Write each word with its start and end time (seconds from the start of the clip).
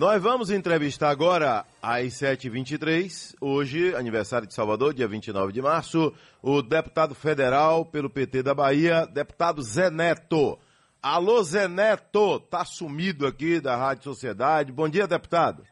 Nós 0.00 0.22
vamos 0.22 0.50
entrevistar 0.50 1.10
agora, 1.10 1.62
às 1.82 2.14
7h23, 2.14 3.36
hoje, 3.38 3.94
aniversário 3.94 4.48
de 4.48 4.54
Salvador, 4.54 4.94
dia 4.94 5.06
29 5.06 5.52
de 5.52 5.60
março, 5.60 6.14
o 6.42 6.62
deputado 6.62 7.14
federal 7.14 7.84
pelo 7.84 8.08
PT 8.08 8.42
da 8.42 8.54
Bahia, 8.54 9.04
deputado 9.04 9.60
Zé 9.60 9.90
Neto. 9.90 10.58
Alô, 11.02 11.42
Zé 11.42 11.68
Neto, 11.68 12.40
tá 12.40 12.64
sumido 12.64 13.26
aqui 13.26 13.60
da 13.60 13.76
Rádio 13.76 14.04
Sociedade. 14.04 14.72
Bom 14.72 14.88
dia, 14.88 15.06
deputado. 15.06 15.64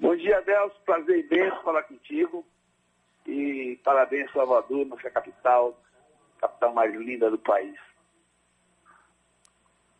Bom 0.00 0.16
dia, 0.16 0.38
Adelso. 0.38 0.74
Prazer 0.84 1.24
imenso 1.24 1.62
falar 1.62 1.84
contigo. 1.84 2.44
E 3.24 3.78
parabéns, 3.84 4.32
Salvador, 4.32 4.84
nossa 4.84 5.08
capital, 5.10 5.80
capital 6.40 6.74
mais 6.74 6.92
linda 6.92 7.30
do 7.30 7.38
país. 7.38 7.78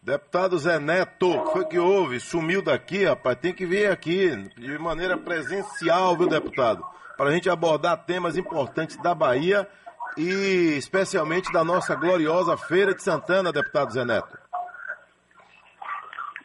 Deputado 0.09 0.57
Zé 0.57 0.79
Neto, 0.79 1.29
o 1.29 1.45
que 1.45 1.53
foi 1.53 1.65
que 1.67 1.79
houve? 1.79 2.19
Sumiu 2.19 2.63
daqui, 2.63 3.05
rapaz. 3.05 3.37
Tem 3.37 3.53
que 3.53 3.67
vir 3.67 3.91
aqui 3.91 4.35
de 4.57 4.79
maneira 4.79 5.19
presencial, 5.19 6.17
viu, 6.17 6.27
deputado? 6.27 6.83
Para 7.15 7.29
a 7.29 7.33
gente 7.35 7.51
abordar 7.51 8.07
temas 8.07 8.35
importantes 8.39 8.97
da 9.03 9.15
Bahia 9.15 9.69
e 10.17 10.79
especialmente 10.79 11.53
da 11.53 11.63
nossa 11.63 11.95
gloriosa 11.95 12.57
Feira 12.57 12.95
de 12.95 13.03
Santana, 13.03 13.53
deputado 13.53 13.93
Zé 13.93 14.03
Neto. 14.03 14.39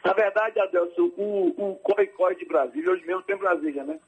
Na 0.04 0.12
verdade, 0.12 0.60
Adelson, 0.60 1.10
o, 1.16 1.54
o 1.56 1.76
Corre-Corre 1.76 2.34
de 2.34 2.44
Brasília, 2.44 2.90
hoje 2.90 3.06
mesmo 3.06 3.22
tem 3.22 3.38
Brasília, 3.38 3.82
né? 3.82 3.98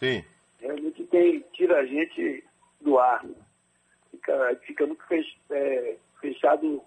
Sim. 0.00 0.24
Realmente 0.58 1.04
tem, 1.04 1.44
tira 1.52 1.78
a 1.78 1.86
gente 1.86 2.42
do 2.80 2.98
ar. 2.98 3.24
Fica, 4.10 4.60
fica 4.66 4.84
muito 4.84 5.04
é, 5.50 5.94
fechado 6.20 6.82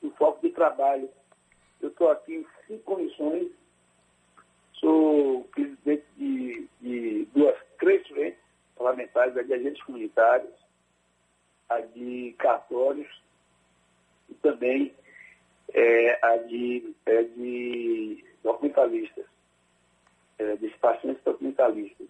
o 0.00 0.10
foco 0.12 0.46
de 0.46 0.54
trabalho. 0.54 1.10
Eu 1.86 1.90
estou 1.90 2.10
aqui 2.10 2.34
em 2.34 2.46
cinco 2.66 2.82
comissões, 2.82 3.48
sou 4.72 5.44
presidente 5.44 6.04
de, 6.16 6.68
de 6.80 7.28
duas, 7.32 7.56
três 7.78 8.04
frentes 8.08 8.40
parlamentares, 8.76 9.36
a 9.36 9.42
de 9.42 9.54
agentes 9.54 9.80
comunitários, 9.84 10.52
a 11.68 11.80
de 11.80 12.34
cartórios 12.40 13.06
e 14.28 14.34
também 14.34 14.92
é, 15.74 16.26
a 16.26 16.36
de, 16.38 16.92
é, 17.06 17.22
de 17.22 18.24
documentalistas, 18.42 19.26
é, 20.40 20.56
de 20.56 20.68
pacientes 20.80 21.22
documentalistas. 21.22 22.08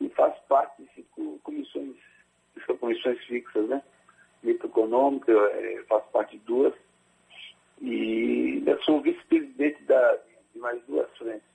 E 0.00 0.08
faço 0.10 0.40
parte 0.46 0.84
de 0.84 0.88
cinco 0.94 1.40
comissões, 1.42 1.96
são 2.64 2.76
comissões 2.76 3.18
fixas, 3.24 3.68
né? 3.68 3.82
Mito 4.40 4.68
econômico, 4.68 5.32
é, 5.32 5.82
faço 5.88 6.08
parte 6.12 6.38
de 6.38 6.44
duas 6.44 6.72
e 7.80 8.62
eu 8.66 8.82
sou 8.82 9.00
vice-presidente 9.00 9.82
de 9.84 10.60
mais 10.60 10.80
duas 10.86 11.08
frentes. 11.16 11.48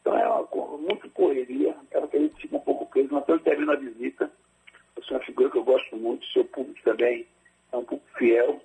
Então 0.00 0.16
é 0.16 0.28
uma, 0.28 0.78
muito 0.78 1.08
correria, 1.10 1.74
quero 1.90 2.08
que 2.08 2.16
a 2.16 2.20
gente 2.20 2.40
fique 2.40 2.54
um 2.54 2.60
pouco 2.60 2.86
preso, 2.86 3.08
mas 3.10 3.22
estou 3.22 3.38
termino 3.40 3.72
a 3.72 3.76
visita. 3.76 4.30
Eu 4.96 5.02
sou 5.04 5.16
uma 5.16 5.24
figura 5.24 5.50
que 5.50 5.58
eu 5.58 5.64
gosto 5.64 5.96
muito, 5.96 6.26
seu 6.26 6.44
público 6.44 6.80
também 6.84 7.26
é 7.72 7.76
um 7.76 7.84
pouco 7.84 8.04
fiel. 8.16 8.60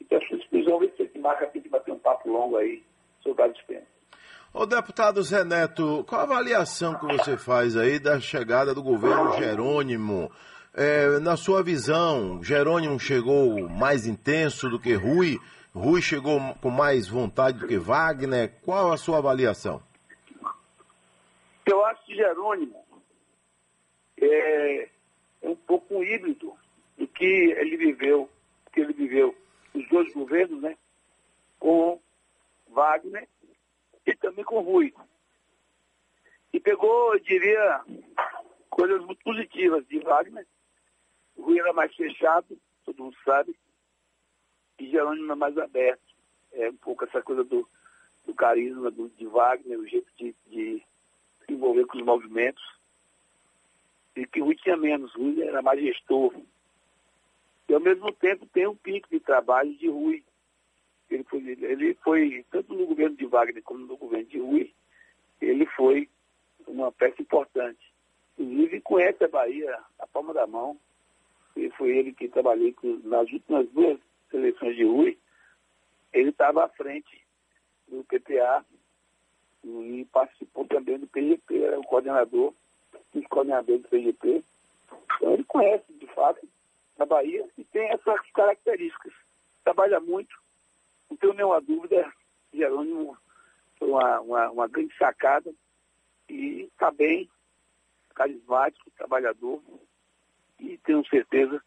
E 0.00 0.04
peço 0.04 0.34
exclusão, 0.36 0.78
ver 0.78 0.92
se 0.96 1.06
você 1.06 1.18
marca 1.18 1.44
aqui 1.44 1.60
de 1.60 1.68
bater 1.68 1.92
um 1.92 1.98
papo 1.98 2.30
longo 2.30 2.56
aí 2.56 2.82
sobre 3.22 3.38
vários 3.38 3.64
temas. 3.64 3.96
Ô 4.52 4.64
deputado 4.64 5.22
Zé 5.22 5.44
Neto, 5.44 6.04
qual 6.08 6.22
a 6.22 6.24
avaliação 6.24 6.98
que 6.98 7.06
você 7.06 7.36
faz 7.36 7.76
aí 7.76 7.98
da 7.98 8.18
chegada 8.20 8.74
do 8.74 8.82
governo 8.82 9.32
Jerônimo? 9.32 10.30
É, 10.72 11.18
na 11.20 11.36
sua 11.36 11.62
visão, 11.62 12.42
Jerônimo 12.42 12.98
chegou 12.98 13.68
mais 13.68 14.06
intenso 14.06 14.68
do 14.70 14.78
que 14.78 14.94
Rui? 14.94 15.38
Rui 15.76 16.00
chegou 16.00 16.40
com 16.62 16.70
mais 16.70 17.06
vontade 17.06 17.58
do 17.58 17.68
que 17.68 17.76
Wagner. 17.76 18.50
Qual 18.64 18.90
a 18.90 18.96
sua 18.96 19.18
avaliação? 19.18 19.82
Eu 21.66 21.84
acho 21.84 22.06
que 22.06 22.14
Jerônimo 22.14 22.82
é, 24.18 24.88
um 25.42 25.54
pouco 25.54 25.96
um 25.96 26.02
híbrido 26.02 26.56
do 26.96 27.06
que 27.06 27.26
ele 27.26 27.76
viveu, 27.76 28.26
que 28.72 28.80
ele 28.80 28.94
viveu 28.94 29.36
os 29.74 29.86
dois 29.90 30.10
governos, 30.14 30.62
né? 30.62 30.78
Com 31.58 32.00
Wagner 32.68 33.28
e 34.06 34.16
também 34.16 34.46
com 34.46 34.60
Rui. 34.60 34.94
E 36.54 36.58
pegou, 36.58 37.12
eu 37.12 37.20
diria, 37.20 37.84
coisas 38.70 39.04
muito 39.04 39.22
positivas 39.22 39.86
de 39.88 39.98
Wagner. 39.98 40.46
Rui 41.38 41.60
era 41.60 41.74
mais 41.74 41.94
fechado, 41.94 42.58
todo 42.86 43.02
mundo 43.02 43.16
sabe 43.22 43.54
e 44.78 44.90
Jerônimo 44.90 45.32
é 45.32 45.34
mais 45.34 45.56
aberto. 45.58 46.02
É 46.52 46.70
um 46.70 46.76
pouco 46.76 47.04
essa 47.04 47.22
coisa 47.22 47.44
do, 47.44 47.68
do 48.26 48.34
carisma 48.34 48.90
do, 48.90 49.08
de 49.10 49.26
Wagner, 49.26 49.78
o 49.78 49.86
jeito 49.86 50.10
de, 50.16 50.34
de 50.46 50.82
se 51.44 51.52
envolver 51.52 51.86
com 51.86 51.98
os 51.98 52.04
movimentos. 52.04 52.62
E 54.14 54.26
que 54.26 54.40
Rui 54.40 54.54
tinha 54.56 54.76
menos, 54.76 55.14
Rui 55.14 55.42
era 55.42 55.62
mais 55.62 55.80
gestor. 55.80 56.34
E 57.68 57.74
ao 57.74 57.80
mesmo 57.80 58.12
tempo 58.12 58.46
tem 58.46 58.66
um 58.66 58.76
pico 58.76 59.08
de 59.10 59.20
trabalho 59.20 59.74
de 59.76 59.88
Rui. 59.88 60.22
Ele 61.10 61.24
foi, 61.24 61.40
ele 61.40 61.94
foi, 62.02 62.44
tanto 62.50 62.74
no 62.74 62.86
governo 62.86 63.16
de 63.16 63.26
Wagner 63.26 63.62
como 63.62 63.86
no 63.86 63.96
governo 63.96 64.26
de 64.26 64.38
Rui, 64.38 64.72
ele 65.40 65.66
foi 65.66 66.08
uma 66.66 66.90
peça 66.90 67.20
importante. 67.22 67.92
Inclusive 68.38 68.80
conhece 68.80 69.24
a 69.24 69.28
Bahia, 69.28 69.78
a 69.98 70.06
palma 70.06 70.32
da 70.32 70.46
mão. 70.46 70.78
E 71.54 71.70
foi 71.70 71.96
ele 71.96 72.12
que 72.12 72.28
trabalhei 72.28 72.72
com, 72.72 73.00
nas 73.04 73.30
últimas 73.30 73.68
duas 73.70 73.98
eleições 74.36 74.76
de 74.76 74.84
Rui, 74.84 75.18
ele 76.12 76.30
estava 76.30 76.64
à 76.64 76.68
frente 76.68 77.24
do 77.88 78.04
PPA 78.04 78.64
e 79.64 80.06
participou 80.12 80.66
também 80.66 80.98
do 80.98 81.06
PGP, 81.06 81.62
era 81.62 81.78
o 81.78 81.84
coordenador, 81.84 82.54
o 83.14 83.22
coordenador 83.28 83.78
do 83.78 83.88
PGP. 83.88 84.44
Então 85.16 85.32
ele 85.32 85.44
conhece, 85.44 85.92
de 85.92 86.06
fato, 86.08 86.46
a 86.98 87.04
Bahia 87.04 87.46
e 87.58 87.64
tem 87.64 87.88
essas 87.88 88.20
características. 88.32 89.12
Trabalha 89.64 90.00
muito, 90.00 90.36
não 91.10 91.16
tenho 91.16 91.34
nenhuma 91.34 91.60
dúvida, 91.60 92.12
Jerônimo 92.52 93.16
foi 93.78 93.90
uma, 93.90 94.20
uma, 94.20 94.50
uma 94.50 94.68
grande 94.68 94.96
sacada 94.96 95.52
e 96.28 96.62
está 96.72 96.90
bem, 96.90 97.28
carismático, 98.14 98.90
trabalhador 98.92 99.60
e 100.58 100.78
tenho 100.78 101.06
certeza 101.08 101.62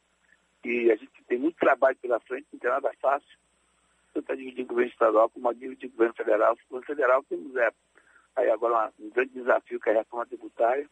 que 0.62 0.92
a 0.92 0.96
gente 0.96 1.24
tem 1.28 1.38
muito 1.38 1.58
trabalho 1.58 1.98
pela 1.98 2.20
frente, 2.20 2.48
não 2.52 2.60
tem 2.60 2.70
nada 2.70 2.92
fácil, 3.02 3.38
tanto 4.14 4.32
a 4.32 4.36
dividir 4.36 4.64
o 4.64 4.68
governo 4.68 4.92
estadual 4.92 5.30
como 5.30 5.50
a 5.50 5.54
dividir 5.54 5.88
o 5.88 5.92
governo 5.92 6.14
federal. 6.14 6.54
O 6.54 6.70
governo 6.70 6.86
federal 6.86 7.24
temos 7.24 7.56
é, 7.56 7.72
aí 8.36 8.50
agora 8.50 8.92
um 9.00 9.10
grande 9.10 9.34
desafio 9.34 9.80
que 9.80 9.90
é 9.90 9.94
a 9.94 9.98
reforma 10.00 10.26
tributária. 10.26 10.90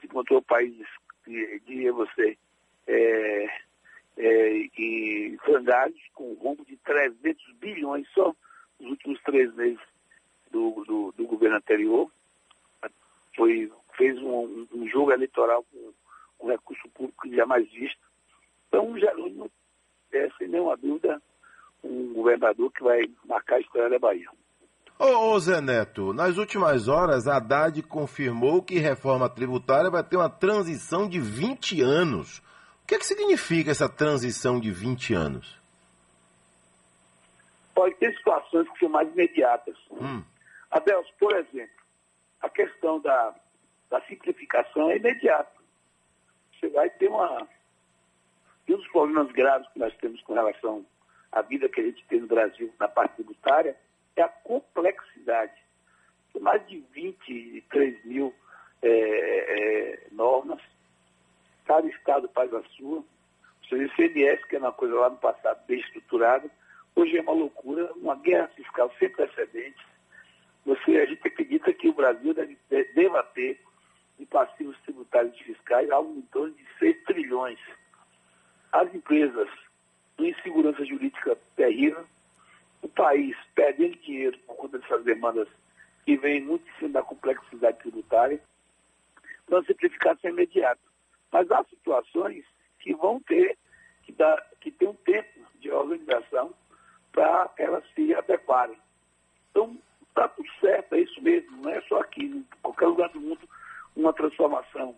Se 0.00 0.06
encontrou 0.06 0.42
países, 0.42 0.86
diria 1.26 1.92
você, 1.92 2.36
é, 2.86 3.46
é, 4.16 4.68
e 4.78 5.38
frangalhos 5.44 6.00
com 6.14 6.32
um 6.32 6.34
rombo 6.34 6.64
de 6.64 6.76
300 6.78 7.52
bilhões 7.54 8.08
só 8.10 8.34
nos 8.78 8.90
últimos 8.90 9.20
três 9.22 9.52
meses 9.54 9.80
do, 10.50 10.84
do, 10.84 11.12
do 11.12 11.26
governo 11.26 11.56
anterior. 11.56 12.10
Foi, 13.34 13.70
fez 13.96 14.18
um, 14.22 14.66
um 14.72 14.88
jogo 14.88 15.12
eleitoral 15.12 15.64
com, 15.64 15.92
com 16.38 16.48
recurso 16.48 16.88
público 16.90 17.28
jamais 17.34 17.70
visto. 17.70 18.05
Então, 18.76 18.98
Jerônimo 18.98 19.50
é, 20.12 20.28
sem 20.36 20.48
nenhuma 20.48 20.76
dúvida, 20.76 21.20
um 21.82 22.12
governador 22.12 22.70
que 22.72 22.82
vai 22.82 23.00
marcar 23.24 23.56
a 23.56 23.60
história 23.60 23.88
da 23.88 23.98
Bahia. 23.98 24.28
Ô, 24.98 25.32
ô 25.32 25.40
Zé 25.40 25.62
Neto, 25.62 26.12
nas 26.12 26.36
últimas 26.36 26.86
horas, 26.86 27.26
a 27.26 27.36
Haddad 27.36 27.82
confirmou 27.84 28.62
que 28.62 28.78
reforma 28.78 29.30
tributária 29.30 29.90
vai 29.90 30.04
ter 30.04 30.16
uma 30.16 30.28
transição 30.28 31.08
de 31.08 31.18
20 31.18 31.80
anos. 31.80 32.42
O 32.82 32.86
que, 32.86 32.96
é 32.96 32.98
que 32.98 33.06
significa 33.06 33.70
essa 33.70 33.88
transição 33.88 34.60
de 34.60 34.70
20 34.70 35.14
anos? 35.14 35.58
Pode 37.74 37.94
ter 37.94 38.14
situações 38.14 38.68
que 38.70 38.78
são 38.78 38.90
mais 38.90 39.10
imediatas. 39.10 39.76
Hum. 39.90 40.22
Adeus, 40.70 41.10
por 41.18 41.34
exemplo, 41.34 41.76
a 42.42 42.48
questão 42.50 43.00
da, 43.00 43.34
da 43.88 44.02
simplificação 44.02 44.90
é 44.90 44.98
imediata. 44.98 45.56
Você 46.52 46.68
vai 46.68 46.88
ter 46.90 47.08
uma, 47.08 47.46
e 48.68 48.74
um 48.74 48.78
dos 48.78 48.88
problemas 48.88 49.30
graves 49.32 49.68
que 49.72 49.78
nós 49.78 49.94
temos 49.96 50.20
com 50.22 50.34
relação 50.34 50.84
à 51.30 51.42
vida 51.42 51.68
que 51.68 51.80
a 51.80 51.84
gente 51.84 52.04
tem 52.06 52.20
no 52.20 52.26
Brasil 52.26 52.72
na 52.78 52.88
parte 52.88 53.16
tributária 53.16 53.76
é 54.16 54.22
a 54.22 54.28
complexidade. 54.28 55.54
Tem 56.32 56.42
mais 56.42 56.66
de 56.66 56.80
23 56.92 58.04
mil 58.04 58.34
é, 58.82 58.88
é, 58.88 60.06
normas, 60.10 60.60
cada 61.64 61.86
estado 61.86 62.28
faz 62.34 62.52
a 62.54 62.62
sua. 62.76 63.04
O 63.70 63.76
ICMS, 63.76 64.46
que 64.46 64.56
é 64.56 64.58
uma 64.60 64.72
coisa 64.72 64.94
lá 64.94 65.10
no 65.10 65.16
passado 65.16 65.64
bem 65.66 65.80
estruturada, 65.80 66.48
hoje 66.94 67.18
é 67.18 67.20
uma 67.20 67.32
loucura, 67.32 67.92
uma 67.96 68.14
guerra 68.14 68.48
fiscal 68.48 68.92
sem 68.98 69.08
precedentes. 69.10 69.84
Você, 70.64 70.98
a 70.98 71.06
gente 71.06 71.26
acredita 71.26 71.72
que 71.72 71.88
o 71.88 71.92
Brasil 71.92 72.32
deve, 72.32 72.56
deva 72.94 73.22
ter 73.34 73.60
de 74.18 74.26
passivos 74.26 74.78
tributários 74.82 75.36
fiscais 75.40 75.90
algo 75.90 76.16
em 76.16 76.22
torno 76.22 76.54
de 76.54 76.64
6 76.78 77.04
trilhões 77.04 77.58
as 78.72 78.94
empresas 78.94 79.48
em 80.18 80.30
insegurança 80.30 80.84
jurídica 80.84 81.36
terrível, 81.56 82.06
o 82.82 82.88
país 82.88 83.36
perdendo 83.54 83.96
dinheiro 83.98 84.38
por 84.46 84.56
conta 84.56 84.78
dessas 84.78 85.04
demandas 85.04 85.48
que 86.04 86.16
vêm 86.16 86.42
muito 86.42 86.66
em 86.68 86.78
cima 86.78 86.90
da 86.90 87.02
complexidade 87.02 87.78
tributária, 87.78 88.40
para 89.46 89.62
simplificação 89.64 90.30
imediata. 90.30 90.80
Mas 91.32 91.50
há 91.50 91.64
situações 91.64 92.44
que 92.80 92.94
vão 92.94 93.20
ter 93.20 93.58
que, 94.04 94.12
dá, 94.12 94.40
que 94.60 94.70
ter 94.70 94.86
um 94.86 94.94
tempo 94.94 95.40
de 95.60 95.70
organização 95.70 96.54
para 97.12 97.50
elas 97.58 97.84
se 97.94 98.14
adequarem. 98.14 98.78
Então, 99.50 99.76
está 100.08 100.28
tudo 100.28 100.48
certo, 100.60 100.94
é 100.94 101.00
isso 101.00 101.20
mesmo, 101.22 101.56
não 101.62 101.70
é 101.70 101.80
só 101.82 102.00
aqui, 102.00 102.24
em 102.24 102.46
qualquer 102.62 102.86
lugar 102.86 103.08
do 103.10 103.20
mundo, 103.20 103.40
uma 103.96 104.12
transformação 104.12 104.94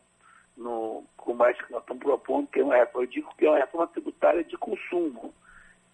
propondo, 1.99 2.49
que 2.49 2.61
é 2.61 2.65
uma 2.65 2.77
reforma, 2.77 3.07
eu 3.07 3.11
digo 3.11 3.35
que 3.37 3.47
é 3.47 3.51
uma 3.51 3.59
reforma 3.59 3.87
tributária 3.89 4.45
de 4.45 4.57
consumo. 4.57 5.35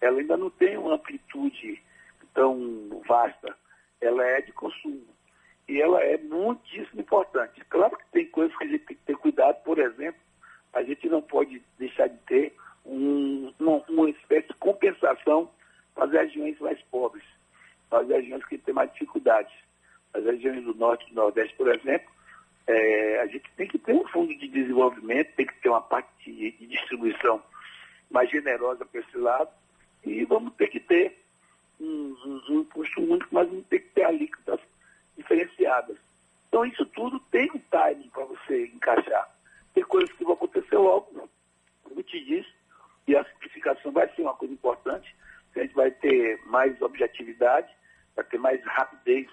Ela 0.01 0.19
ainda 0.19 0.37
não 0.37 0.49
tem 0.49 0.77
uma 0.77 0.95
amplitude 0.95 1.81
tão 2.33 3.01
vasta, 3.07 3.55
ela 4.01 4.23
é 4.25 4.41
de 4.41 4.51
consumo. 4.51 5.05
E 5.67 5.81
ela 5.81 6.03
é 6.03 6.17
muitíssimo 6.17 7.01
importante. 7.01 7.63
Claro 7.69 7.97
que 7.97 8.05
tem 8.11 8.27
coisas 8.27 8.55
que 8.57 8.63
a 8.63 8.67
gente 8.67 8.85
tem 8.85 8.97
que 8.97 9.03
ter 9.03 9.17
cuidado, 9.17 9.63
por 9.63 9.79
exemplo, 9.79 10.21
a 10.73 10.83
gente 10.83 11.07
não 11.09 11.21
pode 11.21 11.61
deixar 11.79 12.07
de 12.07 12.17
ter 12.19 12.55
um, 12.85 13.51
uma, 13.59 13.83
uma 13.89 14.09
espécie 14.09 14.47
de 14.47 14.53
compensação 14.55 15.49
para 15.95 16.05
as 16.05 16.11
regiões 16.11 16.59
mais 16.59 16.79
pobres, 16.91 17.23
para 17.89 18.01
as 18.01 18.09
regiões 18.09 18.45
que 18.45 18.57
têm 18.57 18.73
mais 18.73 18.91
dificuldades. 18.91 19.53
As 20.13 20.23
regiões 20.23 20.63
do 20.63 20.75
Norte 20.75 21.05
e 21.05 21.09
do 21.09 21.15
Nordeste, 21.15 21.55
por 21.55 21.73
exemplo, 21.73 22.09
é, 22.67 23.21
a 23.21 23.27
gente 23.27 23.49
tem 23.55 23.67
que 23.67 23.79
ter 23.79 23.93
um 23.93 24.07
fundo 24.07 24.35
de 24.37 24.47
desenvolvimento, 24.47 25.35
tem 25.35 25.45
que 25.45 25.61
ter 25.61 25.69
uma 25.69 25.81
parte 25.81 26.09
de, 26.25 26.51
de 26.51 26.67
distribuição 26.67 27.41
mais 28.65 28.75
generosa 28.75 28.85
para 28.85 29.01
esse 29.01 29.17
lado, 29.17 29.49
e 30.03 30.25
vamos 30.25 30.53
ter 30.55 30.67
que 30.67 30.79
ter 30.79 31.17
um, 31.79 32.15
um, 32.49 32.67
um 32.97 33.11
único, 33.11 33.27
mas 33.31 33.47
vamos 33.47 33.65
ter 33.67 33.79
que 33.79 33.89
ter 33.89 34.03
alíquotas 34.03 34.59
diferenciadas. 35.17 35.97
Então, 36.47 36.65
isso 36.65 36.85
tudo 36.87 37.19
tem 37.31 37.49
um 37.51 37.59
timing 37.59 38.09
para 38.09 38.25
você 38.25 38.67
encaixar. 38.67 39.29
Tem 39.73 39.83
coisas 39.83 40.11
que 40.15 40.23
vão 40.23 40.33
acontecer 40.33 40.77
logo, 40.77 41.29
como 41.83 41.99
eu 41.99 42.03
te 42.03 42.23
disse, 42.23 42.49
e 43.07 43.15
a 43.15 43.25
simplificação 43.25 43.91
vai 43.91 44.07
ser 44.15 44.21
uma 44.21 44.35
coisa 44.35 44.53
importante. 44.53 45.15
A 45.55 45.59
gente 45.59 45.73
vai 45.73 45.91
ter 45.91 46.41
mais 46.45 46.79
objetividade, 46.81 47.73
vai 48.15 48.25
ter 48.25 48.37
mais 48.37 48.61
rapidez 48.63 49.27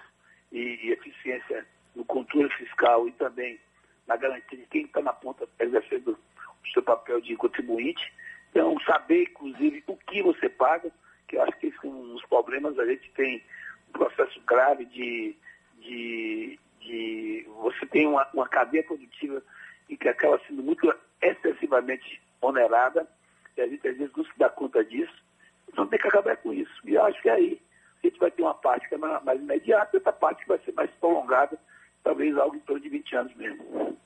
e, 0.51 0.79
e 0.83 0.93
eficiência 0.93 1.67
no 1.95 2.05
controle 2.05 2.51
fiscal 2.51 3.09
e 3.09 3.13
também 3.13 3.59
na 4.07 4.17
garantia 4.17 4.59
de 4.59 4.67
quem 4.67 4.85
está 4.85 5.01
na 5.01 5.13
ponta 5.13 5.49
exercendo 5.59 6.19
o 6.65 6.69
seu 6.73 6.83
papel 6.83 7.21
de 7.21 7.37
contribuinte. 7.37 8.13
Então, 8.53 8.79
saber, 8.81 9.23
inclusive, 9.23 9.83
o 9.87 9.97
que 9.97 10.23
você 10.23 10.47
paga, 10.47 10.93
que 11.27 11.37
eu 11.37 11.43
acho 11.43 11.59
que 11.59 11.69
esses 11.69 11.81
são 11.81 12.15
os 12.15 12.25
problemas. 12.27 12.79
A 12.79 12.85
gente 12.85 13.11
tem 13.13 13.43
um 13.89 13.93
processo 13.93 14.39
grave 14.43 14.85
de. 14.85 15.35
de, 15.79 16.59
de 16.81 17.49
você 17.63 17.87
tem 17.87 18.07
uma, 18.07 18.29
uma 18.35 18.47
cadeia 18.47 18.85
produtiva 18.85 19.43
e 19.89 19.97
que 19.97 20.09
acaba 20.09 20.39
sendo 20.47 20.63
muito 20.63 20.95
excessivamente 21.23 22.21
onerada, 22.43 23.09
e 23.57 23.63
a 23.63 23.67
gente 23.67 23.89
às 23.89 23.97
vezes 23.97 24.15
não 24.15 24.25
se 24.25 24.39
dá 24.39 24.51
conta 24.51 24.85
disso. 24.85 25.25
Então 25.69 25.87
tem 25.87 25.99
que 25.99 26.09
acabar 26.09 26.37
com 26.37 26.53
isso. 26.53 26.73
E 26.85 26.95
eu 26.95 27.05
acho 27.05 27.21
que 27.23 27.31
aí 27.31 27.59
a 28.03 28.07
gente 28.07 28.19
vai 28.19 28.31
ter 28.31 28.43
uma 28.43 28.55
parte 28.55 28.87
que 28.87 28.95
é 28.95 28.99
mais 28.99 29.41
imediata 29.41 29.97
outra 29.97 30.13
parte 30.13 30.43
que 30.43 30.49
vai 30.49 30.59
ser 30.59 30.73
mais 30.73 30.91
prolongada, 30.93 31.59
talvez 32.05 32.37
algo 32.37 32.57
em 32.57 32.61
torno 32.61 32.83
de 32.83 32.91
20 32.91 33.17
anos 33.17 33.35
mesmo. 33.35 33.97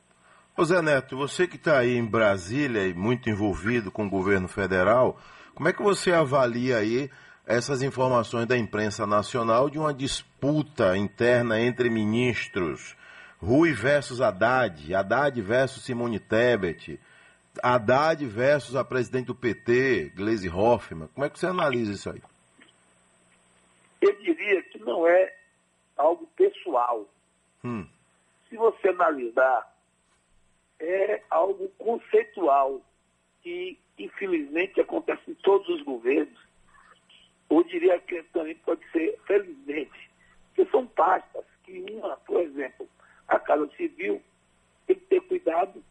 Ô 0.58 0.64
Zé 0.64 0.80
Neto, 0.80 1.18
você 1.18 1.46
que 1.46 1.56
está 1.56 1.80
aí 1.80 1.98
em 1.98 2.04
Brasília 2.06 2.86
e 2.86 2.94
muito 2.94 3.28
envolvido 3.28 3.90
com 3.90 4.06
o 4.06 4.08
governo 4.08 4.48
federal, 4.48 5.20
como 5.54 5.68
é 5.68 5.72
que 5.72 5.82
você 5.82 6.12
avalia 6.12 6.78
aí 6.78 7.10
essas 7.46 7.82
informações 7.82 8.46
da 8.46 8.56
imprensa 8.56 9.06
nacional 9.06 9.68
de 9.68 9.78
uma 9.78 9.92
disputa 9.92 10.96
interna 10.96 11.60
entre 11.60 11.90
ministros? 11.90 12.96
Rui 13.38 13.74
versus 13.74 14.22
Haddad, 14.22 14.94
Haddad 14.94 15.42
versus 15.42 15.84
Simone 15.84 16.18
Tebet, 16.18 16.98
Haddad 17.62 18.24
versus 18.24 18.76
a 18.76 18.82
presidente 18.82 19.26
do 19.26 19.34
PT, 19.34 20.12
Gleisi 20.16 20.48
Hoffmann. 20.48 21.08
Como 21.08 21.26
é 21.26 21.28
que 21.28 21.38
você 21.38 21.48
analisa 21.48 21.92
isso 21.92 22.08
aí? 22.08 22.22
Eu 24.00 24.18
diria 24.22 24.62
que 24.62 24.78
não 24.78 25.06
é 25.06 25.34
algo 25.98 26.26
pessoal. 26.34 27.06
Hum. 27.62 27.86
Se 28.48 28.56
você 28.56 28.88
analisar, 28.88 29.75
é 30.86 31.22
algo 31.30 31.68
conceitual 31.78 32.80
que, 33.42 33.78
infelizmente, 33.98 34.80
acontece 34.80 35.30
em 35.30 35.34
todos 35.34 35.68
os 35.68 35.82
governos. 35.82 36.38
Ou 37.48 37.64
diria 37.64 37.98
que 38.00 38.22
também 38.24 38.54
pode 38.56 38.88
ser 38.90 39.18
felizmente. 39.26 40.10
Que 40.54 40.64
são 40.66 40.86
pastas 40.86 41.44
que 41.64 41.84
uma, 41.90 42.16
por 42.18 42.40
exemplo, 42.40 42.88
a 43.28 43.38
Casa 43.38 43.68
Civil 43.76 44.22
tem 44.86 44.96
que 44.96 45.06
ter 45.06 45.20
cuidado 45.22 45.82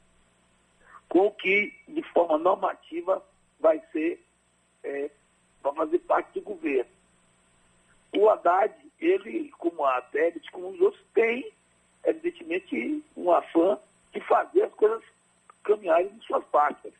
com 1.09 1.27
o 1.27 1.31
que, 1.31 1.73
de 1.87 2.01
forma 2.13 2.37
normativa, 2.37 3.23
vai 3.59 3.81
ser, 3.91 4.23
é, 4.83 5.11
vai 5.61 5.75
fazer 5.75 5.99
parte 5.99 6.39
do 6.39 6.41
governo. 6.41 6.89
O 8.17 8.29
Haddad, 8.29 8.73
ele, 8.99 9.49
como 9.57 9.85
a 9.85 10.01
Tebet, 10.01 10.49
como 10.51 10.69
os 10.69 10.79
outros, 10.79 11.03
tem, 11.13 11.51
evidentemente, 12.05 13.03
um 13.15 13.31
afã 13.31 13.77
de 14.15 14.21
fazer 14.21 14.63
as 14.63 14.73
coisas 14.73 15.03
caminharem 15.63 16.07
em 16.07 16.21
suas 16.21 16.43
pastas. 16.45 16.93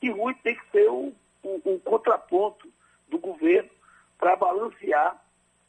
E 0.00 0.08
Rui 0.08 0.34
tem 0.42 0.54
que 0.54 0.70
ser 0.70 0.88
o, 0.88 1.12
o, 1.42 1.60
o 1.64 1.80
contraponto 1.80 2.72
do 3.08 3.18
governo 3.18 3.70
para 4.18 4.36
balancear 4.36 5.22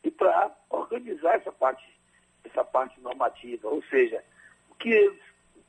e 0.04 0.12
para 0.12 0.56
organizar 0.70 1.36
essa 1.36 1.52
parte 1.52 1.84
essa 2.46 2.64
parte 2.64 3.00
normativa. 3.02 3.68
Ou 3.68 3.82
seja, 3.84 4.24
o 4.70 4.76
que 4.76 4.90
eles 4.90 5.20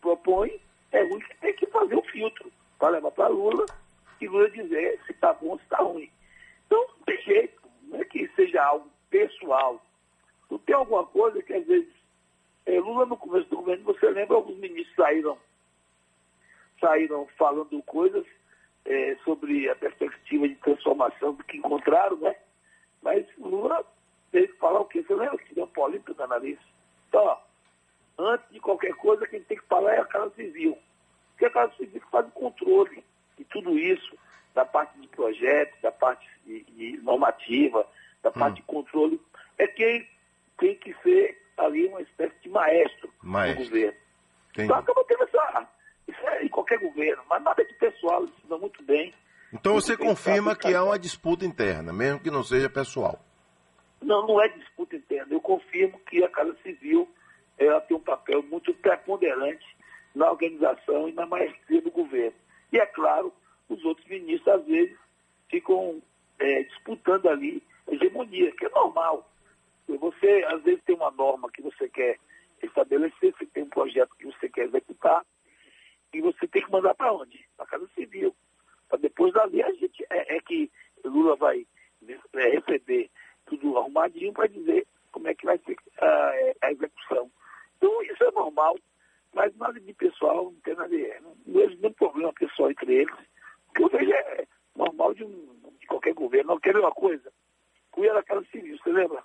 propõem 0.01 0.61
é 0.93 1.03
ruim 1.03 1.21
que 1.21 1.37
tem 1.39 1.55
que 1.55 1.67
fazer 1.67 1.97
o 1.97 2.03
filtro 2.03 2.53
para 2.79 2.91
levar 2.91 3.11
para 3.11 3.29
Lula 3.29 3.65
e 4.21 4.29
Lula 4.29 4.51
dizer 4.51 5.01
se 5.07 5.13
está 5.13 5.33
bom 5.33 5.49
ou 5.49 5.59
se 5.59 5.65
está 5.65 5.79
ruim. 5.79 6.11
Então, 6.67 6.87
não 6.87 7.05
tem 7.05 7.23
jeito, 7.23 7.63
não 7.85 8.01
é 8.01 8.05
que 8.05 8.29
seja 8.37 8.63
algo 8.63 8.91
pessoal. 9.09 9.81
Não 10.51 10.59
tem 10.59 10.75
alguma 10.75 11.07
coisa 11.07 11.43
que 11.43 11.55
às 11.55 11.67
vezes. 11.67 11.95
É, 12.67 12.81
Lula 12.81 13.07
no 13.07 13.17
começo 13.17 13.49
do 13.49 13.59
governo, 13.59 13.85
você 13.85 14.11
lembra, 14.11 14.37
alguns 14.37 14.59
ministros 14.59 14.97
saíram, 14.97 15.39
saíram 16.81 17.29
falando 17.39 17.81
coisas 17.85 18.27
é, 18.85 19.17
sobre 19.25 19.69
a 19.71 19.77
perspectiva 19.77 20.49
de 20.49 20.57
transformação 20.57 21.35
do 21.35 21.45
que 21.45 21.59
encontraram, 21.59 22.17
né? 22.17 22.35
Mas 23.03 23.25
Lula 23.39 23.85
teve 24.33 24.49
que 24.49 24.59
falar 24.59 24.81
o 24.81 24.85
quê? 24.85 25.03
Você 25.03 25.15
lembra 25.15 25.39
que 25.39 25.55
deu 25.55 25.69
política 25.69 26.15
na 26.19 26.27
nariz? 26.27 26.59
Então, 27.09 27.25
ó, 27.25 27.39
antes 28.19 28.49
de 28.51 28.61
qualquer 28.61 28.95
coisa, 28.95 29.27
quem 29.27 29.43
tem 29.43 29.57
que 29.57 29.67
falar 29.67 29.95
é 29.95 30.01
a 30.01 30.05
Casa 30.05 30.33
Civil. 30.35 30.77
Porque 31.31 31.45
é 31.45 31.49
a 31.49 31.53
Casa 31.53 31.73
Civil 31.77 32.03
faz 32.11 32.27
o 32.27 32.31
controle 32.31 33.05
de 33.37 33.45
tudo 33.45 33.79
isso, 33.79 34.17
da 34.55 34.65
parte 34.65 34.99
de 34.99 35.09
projetos, 35.09 35.81
da 35.83 35.93
parte 35.93 36.27
de, 36.45 36.65
de 36.65 36.97
normativa, 37.03 37.87
da 38.23 38.31
parte 38.31 38.53
hum. 38.53 38.55
de 38.55 38.63
controle. 38.63 39.21
É 39.59 39.67
quem 39.67 40.09
tem 40.59 40.75
que 40.77 40.95
ser 41.03 41.39
ali 41.57 41.87
uma 41.87 42.01
espécie 42.01 42.35
de 42.43 42.49
maestro, 42.49 43.13
maestro. 43.23 43.65
do 43.65 43.71
governo. 43.71 43.99
Entendi. 44.51 44.65
Então 44.65 44.77
acaba 44.77 45.05
tendo 45.05 45.23
essa. 45.25 45.69
Isso 46.09 46.21
é 46.29 46.45
em 46.45 46.49
qualquer 46.49 46.79
governo, 46.79 47.23
mas 47.29 47.43
nada 47.43 47.65
de 47.65 47.75
pessoal, 47.75 48.23
eles 48.23 48.35
se 48.41 48.47
dão 48.47 48.59
muito 48.59 48.83
bem. 48.85 49.13
Então 49.53 49.75
você 49.75 49.97
confirma 49.97 50.55
que 50.57 50.75
há 50.75 50.83
uma 50.83 50.99
disputa 50.99 51.45
interna, 51.45 51.93
mesmo 51.93 52.21
que 52.21 52.31
não 52.31 52.43
seja 52.43 52.71
pessoal. 52.71 53.21
Não, 54.01 54.27
não 54.27 54.41
é 54.41 54.49
disputa 54.49 54.97
interna. 54.97 55.33
Eu 55.33 55.41
confirmo 55.41 55.99
que 56.01 56.23
a 56.23 56.29
Casa 56.29 56.57
Civil 56.63 57.09
ela 57.59 57.81
tem 57.81 57.97
um 57.97 58.01
papel 58.01 58.43
muito 58.43 58.73
preponderante 58.75 59.65
na 60.15 60.31
organização 60.31 61.09
e 61.09 61.13
na 61.13 61.27
maestria 61.27 61.83
do 61.83 61.91
governo. 61.91 62.37
E, 62.73 62.79
é 62.79 62.87
claro, 62.87 63.33
os 63.69 63.85
outros 63.85 64.07
ministros, 64.07 64.49
às 64.49 64.65
vezes, 64.67 64.97
ficam 65.49 66.03
é, 66.39 66.63
disputando 66.65 67.29
ali 67.29 67.63
hegemonia, 67.89 68.53
que 68.53 68.67
é 68.67 68.69
normal. 68.71 69.31
Você, 69.89 70.45
às 70.49 70.63
vezes, 70.63 70.83
tem 70.85 70.97
uma 70.97 71.11
norma 71.11 71.51
que 71.51 71.63
você 71.63 71.89
quer 71.89 72.19
estabelecer, 72.63 73.35
você 73.37 73.47
tem 73.47 73.63
um 73.63 73.69
projeto 73.69 74.15
que 74.19 74.27
você 74.27 74.49
quer 74.49 74.67
executar, 74.67 75.25
e 76.13 76.21
você 76.21 76.47
tem 76.49 76.63
que 76.63 76.71
mandar 76.71 76.95
para 76.95 77.13
onde? 77.13 77.45
Para 77.57 77.67
a 77.67 77.69
Casa 77.69 77.89
Civil. 77.95 78.35
Para 78.89 78.99
depois 78.99 79.33
dali 79.33 79.63
a 79.63 79.73
gente 79.73 80.05
é, 80.11 80.37
é 80.37 80.41
que 80.41 80.71
Lula 81.05 81.37
vai 81.37 81.67
é, 82.35 82.49
receber 82.49 83.11
tudo 83.47 83.77
arrumadinho 83.77 84.33
para 84.33 84.47
dizer 84.47 84.87
como 85.13 85.29
é 85.29 85.35
que 85.35 85.45
vai 85.45 85.59
ser 85.59 85.77
a, 85.99 86.33
a, 86.63 86.73
execução. 86.73 87.31
Então, 87.77 88.03
isso 88.03 88.25
é 88.25 88.31
normal, 88.31 88.77
mas 89.33 89.55
nada 89.57 89.79
de 89.79 89.93
pessoal, 89.95 90.45
não 90.45 90.61
tem 90.61 90.75
nada 90.75 90.89
de. 90.89 91.21
Não 91.21 91.37
vejo 91.47 91.77
nenhum 91.77 91.93
problema 91.93 92.33
pessoal 92.33 92.71
entre 92.71 92.95
eles. 92.95 93.15
O 93.69 93.73
que 93.73 93.83
eu 93.85 93.89
vejo 93.89 94.13
é 94.13 94.47
normal 94.75 95.15
de, 95.15 95.25
um, 95.25 95.73
de 95.79 95.87
qualquer 95.87 96.15
governo. 96.15 96.55
Não 96.55 96.61
quero 96.61 96.81
uma 96.81 96.93
coisa. 96.93 97.33
Fui 97.95 98.07
era 98.07 98.23
Casa 98.23 98.47
Civil, 98.51 98.79
você 98.79 98.91
lembra? 98.91 99.23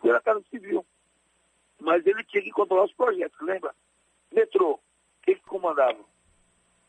Fui 0.00 0.10
era 0.10 0.20
Casa 0.20 0.42
Civil. 0.50 0.84
Mas 1.80 2.06
ele 2.06 2.22
tinha 2.24 2.42
que 2.42 2.50
controlar 2.50 2.84
os 2.84 2.92
projetos, 2.92 3.40
lembra? 3.40 3.74
Metrô, 4.32 4.78
quem 5.22 5.34
que 5.34 5.42
comandava? 5.42 5.98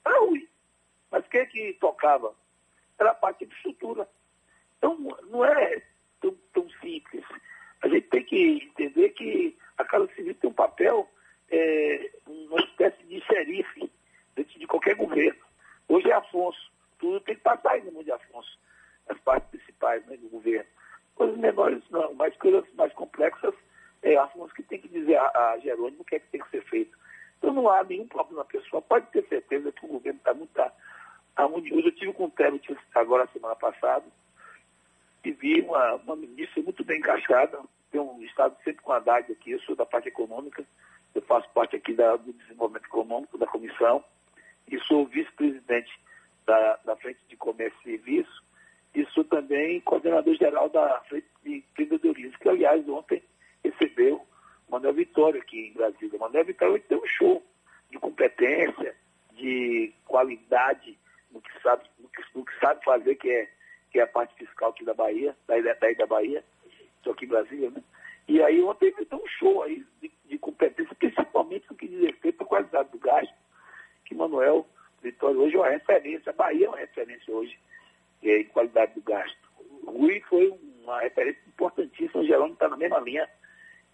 Era 0.05 0.19
ruim. 0.19 0.47
Mas 1.11 1.27
quem 1.27 1.45
que 1.47 1.73
tocava? 1.73 2.33
Era 2.99 3.11
a 3.11 3.15
parte 3.15 3.45
de 3.45 3.53
estrutura. 3.55 4.07
Então, 4.77 4.97
não 5.29 5.45
é 5.45 5.81
tão, 6.21 6.35
tão 6.53 6.69
simples. 6.81 7.25
A 7.81 7.87
gente 7.87 8.07
tem 8.07 8.23
que 8.23 8.63
entender 8.63 9.09
que 9.09 9.57
a 9.77 9.83
Casa 9.83 10.07
Civil 10.15 10.35
tem 10.35 10.49
um 10.49 10.53
papel, 10.53 11.09
é, 11.49 12.11
uma 12.25 12.59
espécie 12.61 13.03
de 13.03 13.21
xerife 13.21 13.91
dentro 14.35 14.59
de 14.59 14.67
qualquer 14.67 14.95
governo. 14.95 15.43
Hoje 15.87 16.09
é 16.09 16.13
Afonso. 16.13 16.71
Tudo 16.97 17.19
tem 17.21 17.35
que 17.35 17.41
passar 17.41 17.71
aí 17.71 17.83
no 17.83 17.91
mundo 17.91 18.05
de 18.05 18.11
Afonso. 18.11 18.57
As 19.07 19.19
partes 19.19 19.49
principais 19.49 20.05
né, 20.05 20.17
do 20.17 20.29
governo. 20.29 20.69
Coisas 21.15 21.37
menores 21.37 21.83
não, 21.89 22.13
mas 22.13 22.35
coisas 22.37 22.63
mais 22.75 22.93
complexas 22.93 23.53
é 24.01 24.15
Afonso 24.17 24.53
que 24.53 24.63
tem 24.63 24.79
que 24.79 24.87
dizer 24.87 25.17
a, 25.17 25.51
a 25.51 25.59
Jerônimo 25.59 26.01
o 26.01 26.05
que 26.05 26.15
é 26.15 26.19
que 26.19 26.27
tem 26.29 26.41
que 26.41 26.49
ser 26.49 26.63
feito. 26.63 26.97
Então 27.37 27.51
Então 27.51 27.53
não 27.53 27.69
há 27.69 27.83
nenhum 27.83 28.07
problema 28.07 28.45
pessoal. 28.45 28.81
Pode 28.81 29.07
ter 29.07 29.27
certeza 29.27 29.71
que 29.71 29.85
o 29.85 29.89
governo 29.89 30.17
está 30.17 30.33
muito, 30.33 30.53
tá, 30.53 30.71
tá 31.35 31.47
muito. 31.47 31.67
Eu 31.67 31.91
tive 31.91 32.13
com 32.13 32.25
o 32.25 32.31
Tebet 32.31 32.77
agora 32.95 33.27
semana 33.33 33.55
passada 33.55 34.05
e 35.25 35.31
vi 35.31 35.61
uma, 35.61 35.95
ministra 36.53 36.63
muito 36.63 36.83
bem 36.83 36.99
encaixada. 36.99 37.59
Tem 37.91 37.99
um 37.99 38.21
estado 38.23 38.55
sempre 38.63 38.81
com 38.81 38.91
a 38.91 38.97
Haddad 38.97 39.31
aqui, 39.31 39.51
eu 39.51 39.59
sou 39.61 39.75
da 39.75 39.85
parte 39.85 40.07
econômica, 40.07 40.63
eu 41.13 41.21
faço 41.23 41.49
parte 41.49 41.75
aqui 41.75 41.93
da, 41.93 42.15
do 42.15 42.33
desenvolvimento 42.33 42.85
econômico 42.85 43.37
da 43.37 43.47
comissão 43.47 44.03
e 44.67 44.79
sou 44.79 45.05
vice-presidente 45.05 45.91
da, 46.45 46.79
da 46.85 46.95
Frente 46.95 47.19
de 47.27 47.35
Comércio 47.37 47.77
e 47.81 47.83
Serviço 47.83 48.43
e 48.95 49.05
sou 49.07 49.23
também 49.23 49.81
coordenador-geral 49.81 50.69
da 50.69 51.01
Frente 51.01 51.27
de 51.43 51.57
Empreendedorismo, 51.57 52.39
que 52.39 52.49
aliás 52.49 52.87
ontem 52.87 53.23
recebeu 53.63 54.25
Manuel 54.69 54.93
Vitória 54.93 55.41
aqui 55.41 55.67
em 55.67 55.73
Brasília. 55.73 56.19
Manuel 56.19 56.45
Vitória 56.45 56.79
tem 56.87 56.97
um 56.97 57.05
show 57.05 57.43
de 57.91 57.99
competência, 57.99 58.95
de 59.33 59.93
qualidade 60.05 60.97
no 61.31 61.41
que 61.41 61.61
sabe, 61.61 61.83
no 61.99 62.07
que, 62.09 62.21
no 62.35 62.45
que 62.45 62.59
sabe 62.59 62.83
fazer, 62.83 63.15
que 63.15 63.29
é, 63.29 63.49
que 63.93 63.99
é 63.99 64.03
a 64.03 64.07
parte 64.07 64.33
fiscal 64.33 64.71
aqui 64.71 64.83
da 64.83 64.95
Bahia, 64.95 65.37
daí, 65.47 65.61
daí 65.79 65.95
da 65.95 66.07
Bahia, 66.07 66.43
estou 66.97 67.13
aqui 67.13 67.25
em 67.25 67.29
Brasília, 67.29 67.69
né? 67.69 67.83
E 68.27 68.41
aí 68.41 68.59
ontem 68.63 68.87
ele 68.87 69.05
deu 69.05 69.19
um 69.19 69.27
show 69.27 69.61
aí 69.61 69.85
de, 70.01 70.11
de 70.25 70.37
competência, 70.39 70.95
principalmente 70.95 71.65
no 71.69 71.77
que 71.77 71.87
diz 71.87 72.01
respeito 72.01 72.41
à 72.41 72.45
qualidade 72.45 72.89
do 72.89 72.97
gasto, 72.97 73.33
que 74.05 74.15
Manuel 74.15 74.67
Vitória 75.03 75.37
hoje 75.37 75.55
é 75.55 75.59
uma 75.59 75.69
referência, 75.69 76.31
a 76.31 76.33
Bahia 76.33 76.65
é 76.65 76.69
uma 76.69 76.77
referência 76.77 77.33
hoje 77.33 77.57
é, 78.23 78.39
em 78.39 78.45
qualidade 78.45 78.95
do 78.95 79.01
gasto. 79.03 79.37
O 79.83 79.91
Rui 79.91 80.19
foi 80.21 80.49
uma 80.81 81.01
referência 81.01 81.41
importantíssima, 81.47 82.21
o 82.21 82.25
Jerônimo 82.25 82.53
está 82.53 82.67
na 82.67 82.77
mesma 82.77 82.99
linha, 82.99 83.29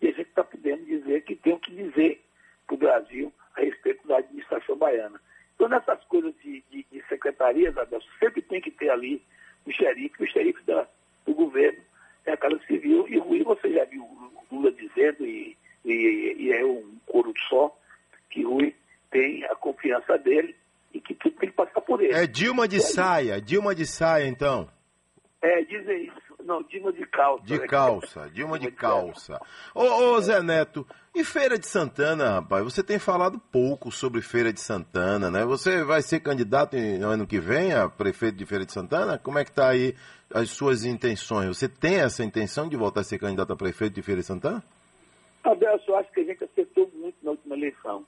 e 0.01 0.07
a 0.07 0.11
gente 0.11 0.29
está 0.29 0.45
podendo 0.45 0.85
dizer 0.85 1.23
que 1.23 1.35
tem 1.35 1.53
o 1.53 1.59
que 1.59 1.75
dizer 1.75 2.23
para 2.65 2.75
o 2.75 2.77
Brasil 2.77 3.33
a 3.55 3.61
respeito 3.61 4.07
da 4.07 4.19
administração 4.19 4.77
baiana. 4.77 5.19
Então, 5.55 5.67
nessas 5.67 6.01
coisas 6.05 6.33
de, 6.41 6.63
de, 6.69 6.85
de 6.89 7.03
secretarias, 7.09 7.75
sempre 8.17 8.41
tem 8.41 8.61
que 8.61 8.71
ter 8.71 8.89
ali 8.89 9.21
o 9.65 9.71
xerife, 9.71 10.23
o 10.23 10.27
xerife 10.27 10.61
da, 10.63 10.87
do 11.25 11.33
governo 11.33 11.79
é 12.25 12.31
a 12.31 12.37
Casa 12.37 12.59
Civil, 12.67 13.07
e 13.07 13.17
Rui, 13.17 13.43
você 13.43 13.73
já 13.73 13.85
viu 13.85 14.03
o 14.03 14.31
Lula 14.51 14.71
dizendo, 14.71 15.25
e, 15.25 15.57
e, 15.85 16.35
e 16.37 16.51
é 16.51 16.65
um 16.65 16.97
coro 17.05 17.33
só, 17.49 17.75
que 18.29 18.43
Rui 18.43 18.75
tem 19.11 19.43
a 19.45 19.55
confiança 19.55 20.17
dele 20.17 20.55
e 20.93 20.99
que 20.99 21.13
tudo 21.15 21.35
tem 21.37 21.49
que 21.49 21.55
passar 21.55 21.81
por 21.81 22.01
ele. 22.01 22.13
É 22.13 22.27
Dilma 22.27 22.67
de 22.67 22.79
saia, 22.81 23.41
Dilma 23.41 23.73
de 23.73 23.85
saia, 23.85 24.27
então. 24.27 24.69
É, 25.41 25.61
dizem 25.63 26.05
isso. 26.05 26.28
Não, 26.43 26.63
Dilma 26.63 26.91
de 26.91 27.05
calça. 27.05 27.43
De 27.45 27.59
né? 27.59 27.67
calça, 27.67 28.29
Dilma 28.29 28.57
de 28.57 28.71
calça. 28.71 29.39
Ô, 29.75 29.83
ô, 29.83 30.21
Zé 30.21 30.41
Neto, 30.41 30.87
e 31.13 31.23
Feira 31.23 31.59
de 31.59 31.67
Santana, 31.67 32.35
rapaz? 32.35 32.63
Você 32.63 32.83
tem 32.83 32.97
falado 32.97 33.39
pouco 33.51 33.91
sobre 33.91 34.21
Feira 34.21 34.53
de 34.53 34.59
Santana, 34.61 35.29
né? 35.29 35.45
Você 35.45 35.83
vai 35.83 36.01
ser 36.01 36.21
candidato 36.21 36.77
no 36.77 37.07
ano 37.07 37.27
que 37.27 37.39
vem 37.39 37.73
a 37.73 37.89
prefeito 37.89 38.37
de 38.37 38.45
Feira 38.45 38.65
de 38.65 38.71
Santana? 38.71 39.17
Como 39.17 39.37
é 39.37 39.43
que 39.43 39.51
tá 39.51 39.69
aí 39.69 39.95
as 40.33 40.49
suas 40.49 40.85
intenções? 40.85 41.57
Você 41.57 41.67
tem 41.67 41.95
essa 41.99 42.23
intenção 42.23 42.69
de 42.69 42.77
voltar 42.77 43.01
a 43.01 43.03
ser 43.03 43.19
candidato 43.19 43.51
a 43.51 43.57
prefeito 43.57 43.95
de 43.95 44.01
Feira 44.01 44.21
de 44.21 44.27
Santana? 44.27 44.63
Adelson, 45.43 45.91
eu 45.91 45.97
acho 45.97 46.11
que 46.11 46.21
a 46.21 46.25
gente 46.25 46.43
acertou 46.43 46.89
muito 46.95 47.17
na 47.23 47.31
última 47.31 47.55
eleição. 47.55 48.05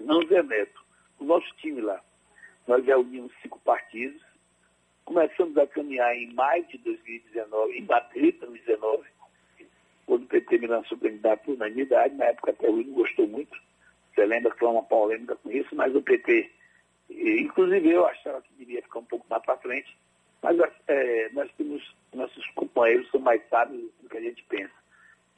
Não, 0.00 0.20
Zé 0.26 0.42
Neto. 0.42 0.84
O 1.18 1.24
nosso 1.24 1.46
time 1.56 1.80
lá, 1.80 2.00
nós 2.68 2.84
já 2.84 2.98
unimos 2.98 3.32
cinco 3.40 3.58
partidos, 3.60 4.20
começamos 5.06 5.56
a 5.56 5.66
caminhar 5.68 6.14
em 6.14 6.34
maio 6.34 6.66
de 6.66 6.76
2019, 6.78 7.78
em 7.78 7.86
abril 7.90 8.32
de 8.32 8.38
2019, 8.38 9.04
quando 10.04 10.24
o 10.24 10.26
PT 10.26 10.58
me 10.58 10.66
lançou 10.66 10.98
candidato 10.98 11.44
por 11.44 11.54
unanimidade, 11.54 12.14
na 12.14 12.26
época 12.26 12.50
até 12.50 12.68
o 12.68 12.76
não 12.76 12.92
gostou 12.92 13.26
muito, 13.26 13.56
você 14.14 14.26
lembra 14.26 14.52
que 14.52 14.58
foi 14.58 14.68
uma 14.68 14.82
polêmica 14.82 15.36
com 15.36 15.50
isso, 15.50 15.74
mas 15.74 15.94
o 15.94 16.02
PT, 16.02 16.50
inclusive 17.08 17.88
eu 17.88 18.04
achava 18.06 18.42
que 18.42 18.52
devia 18.58 18.82
ficar 18.82 18.98
um 18.98 19.04
pouco 19.04 19.24
mais 19.30 19.42
para 19.44 19.56
frente, 19.58 19.96
mas 20.42 20.58
é, 20.88 21.28
nós 21.32 21.50
temos, 21.56 21.94
nossos 22.12 22.46
companheiros 22.50 23.08
são 23.10 23.20
mais 23.20 23.40
sábios 23.48 23.90
do 24.02 24.08
que 24.08 24.16
a 24.16 24.20
gente 24.20 24.42
pensa. 24.44 24.74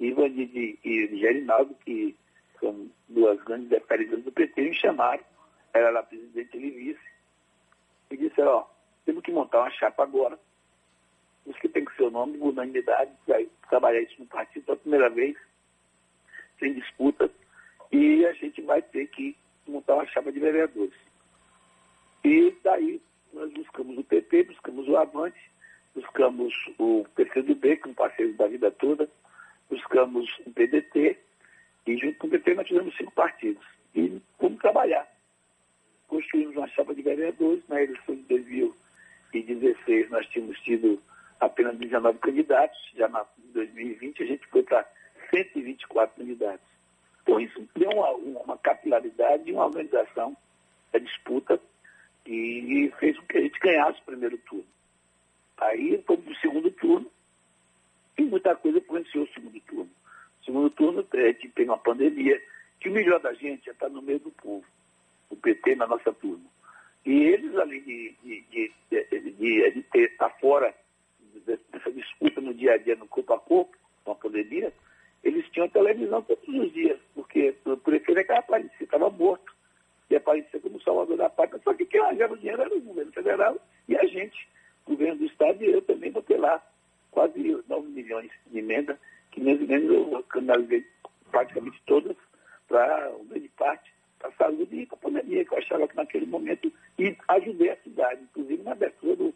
Ivan 0.00 0.28
e, 0.28 0.78
e 0.84 1.18
Gerinaldo, 1.18 1.74
que 1.84 2.16
são 2.58 2.90
duas 3.08 3.40
grandes 3.44 3.70
referências 3.70 4.22
do 4.22 4.32
PT, 4.32 4.62
me 4.62 4.74
chamaram, 4.74 5.22
era 5.74 5.90
lá 5.90 6.02
presidente, 6.02 6.56
ele 6.56 6.70
vice, 6.70 7.00
e 8.10 8.16
disse, 8.16 8.40
ó, 8.40 8.66
temos 9.08 9.22
que 9.22 9.32
montar 9.32 9.60
uma 9.60 9.70
chapa 9.70 10.02
agora, 10.02 10.38
isso 11.46 11.58
que 11.60 11.68
tem 11.70 11.82
que 11.82 11.96
ser 11.96 12.02
o 12.02 12.10
nome, 12.10 12.36
unanimidade, 12.36 13.10
vai 13.26 13.48
trabalhar 13.70 14.02
isso 14.02 14.16
no 14.18 14.26
partido 14.26 14.66
pela 14.66 14.76
primeira 14.76 15.08
vez, 15.08 15.34
sem 16.58 16.74
disputa, 16.74 17.30
e 17.90 18.26
a 18.26 18.34
gente 18.34 18.60
vai 18.60 18.82
ter 18.82 19.06
que 19.06 19.34
montar 19.66 19.94
uma 19.94 20.06
chapa 20.08 20.30
de 20.30 20.38
vereadores. 20.38 20.92
E 22.22 22.54
daí 22.62 23.00
nós 23.32 23.50
buscamos 23.54 23.96
o 23.96 24.04
PP, 24.04 24.42
buscamos 24.42 24.86
o 24.86 24.96
Avante, 24.98 25.40
buscamos 25.94 26.52
o 26.78 27.06
PCdoB, 27.14 27.78
que 27.78 27.88
é 27.88 27.90
um 27.90 27.94
parceiro 27.94 28.34
da 28.34 28.46
vida 28.46 28.70
toda, 28.72 29.08
buscamos 29.70 30.28
o 30.44 30.50
PDT, 30.50 31.18
e 31.86 31.96
junto 31.96 32.18
com 32.18 32.26
o 32.26 32.30
PT 32.30 32.54
nós 32.56 32.66
tivemos 32.66 32.94
cinco 32.94 33.12
partidos. 33.12 33.64
E 33.94 34.20
vamos 34.38 34.60
trabalhar. 34.60 35.08
Construímos 36.08 36.56
uma 36.56 36.68
chapa 36.68 36.94
de 36.94 37.00
vereadores, 37.00 37.66
na 37.68 37.82
eleição 37.82 38.14
de 38.14 38.22
2016 39.32 40.10
nós 40.10 40.26
tínhamos 40.28 40.58
tido 40.60 41.02
apenas 41.40 41.76
19 41.76 42.18
candidatos, 42.18 42.78
já 42.96 43.08
em 43.08 43.52
2020 43.52 44.22
a 44.22 44.26
gente 44.26 44.46
foi 44.48 44.62
para 44.62 44.86
124 45.30 46.16
candidatos. 46.16 46.66
Então 47.22 47.38
isso 47.40 47.68
deu 47.76 47.90
uma, 47.90 48.10
uma 48.42 48.58
capilaridade 48.58 49.48
e 49.48 49.52
uma 49.52 49.66
organização 49.66 50.36
da 50.92 50.98
disputa 50.98 51.60
e 52.26 52.92
fez 52.98 53.18
com 53.18 53.26
que 53.26 53.38
a 53.38 53.42
gente 53.42 53.58
ganhasse 53.60 54.00
o 54.00 54.04
primeiro 54.04 54.38
turno. 54.38 54.66
Aí 55.58 56.02
fomos 56.06 56.24
para 56.24 56.32
o 56.32 56.36
segundo 56.36 56.70
turno 56.70 57.10
e 58.16 58.22
muita 58.22 58.54
coisa 58.56 58.78
influenciou 58.78 59.24
o 59.24 59.28
segundo 59.28 59.60
turno. 59.60 59.90
O 60.40 60.44
segundo 60.44 60.70
turno 60.70 61.00
a 61.00 61.48
tem 61.48 61.64
uma 61.64 61.78
pandemia, 61.78 62.40
que 62.80 62.88
o 62.88 62.92
melhor 62.92 63.20
da 63.20 63.32
gente 63.34 63.68
é 63.68 63.72
estar 63.72 63.88
no 63.88 64.02
meio 64.02 64.20
do 64.20 64.30
povo, 64.30 64.64
o 65.30 65.36
PT 65.36 65.74
na 65.76 65.86
nossa 65.86 66.12
turma. 66.12 66.44
E 67.08 67.24
eles, 67.24 67.56
além 67.56 67.80
de, 67.84 68.14
de, 68.22 68.40
de, 68.50 68.72
de, 68.90 69.30
de, 69.30 69.82
de 69.82 69.98
estar 69.98 70.28
fora 70.38 70.74
dessa 71.46 71.90
disputa 71.90 72.38
no 72.38 72.52
dia 72.52 72.74
a 72.74 72.76
dia, 72.76 72.96
no 72.96 73.08
corpo 73.08 73.32
a 73.32 73.40
corpo, 73.40 73.74
com 74.04 74.12
a 74.12 74.14
pandemia, 74.14 74.70
eles 75.24 75.48
tinham 75.48 75.70
televisão 75.70 76.20
todos 76.20 76.46
os 76.46 76.70
dias, 76.70 76.98
porque 77.14 77.54
o 77.64 77.78
prefeito 77.78 78.20
é 78.20 78.24
que 78.24 78.32
aparecia, 78.32 78.84
estava 78.84 79.08
morto, 79.08 79.56
e 80.10 80.16
aparecia 80.16 80.60
como 80.60 80.82
salvador 80.82 81.16
da 81.16 81.30
pátria, 81.30 81.58
só 81.64 81.72
que 81.72 81.86
quem 81.86 81.98
largava 81.98 82.34
o 82.34 82.36
dinheiro 82.36 82.60
era 82.60 82.76
o 82.76 82.80
governo 82.82 83.12
federal 83.12 83.58
e 83.88 83.96
a 83.96 84.04
gente, 84.04 84.46
o 84.84 84.90
governo 84.90 85.16
do 85.16 85.24
estado, 85.24 85.64
e 85.64 85.72
eu 85.72 85.80
também 85.80 86.12
botei 86.12 86.36
lá 86.36 86.62
quase 87.10 87.40
9 87.66 87.88
milhões 87.88 88.30
de 88.48 88.58
emenda, 88.58 89.00
que 89.30 89.40
minhas 89.40 89.62
emendas 89.62 89.90
eu 89.90 90.22
canalizei 90.24 90.86
praticamente 91.30 91.80
todas 91.86 92.16
para, 92.68 93.10
uma 93.16 93.24
grande 93.30 93.48
parte, 93.56 93.90
para 94.18 94.28
a 94.28 94.32
saúde 94.32 94.76
e 94.76 94.86
para 94.86 94.96
a 94.96 95.00
pandemia, 95.00 95.44
que 95.44 95.54
eu 95.54 95.58
achava 95.58 95.88
que 95.88 95.96
naquele 95.96 96.26
momento, 96.26 96.72
e 96.98 97.16
ajudei 97.28 97.70
a 97.70 97.76
cidade, 97.76 98.22
inclusive 98.22 98.62
na 98.62 98.72
abertura 98.72 99.16
do, 99.16 99.34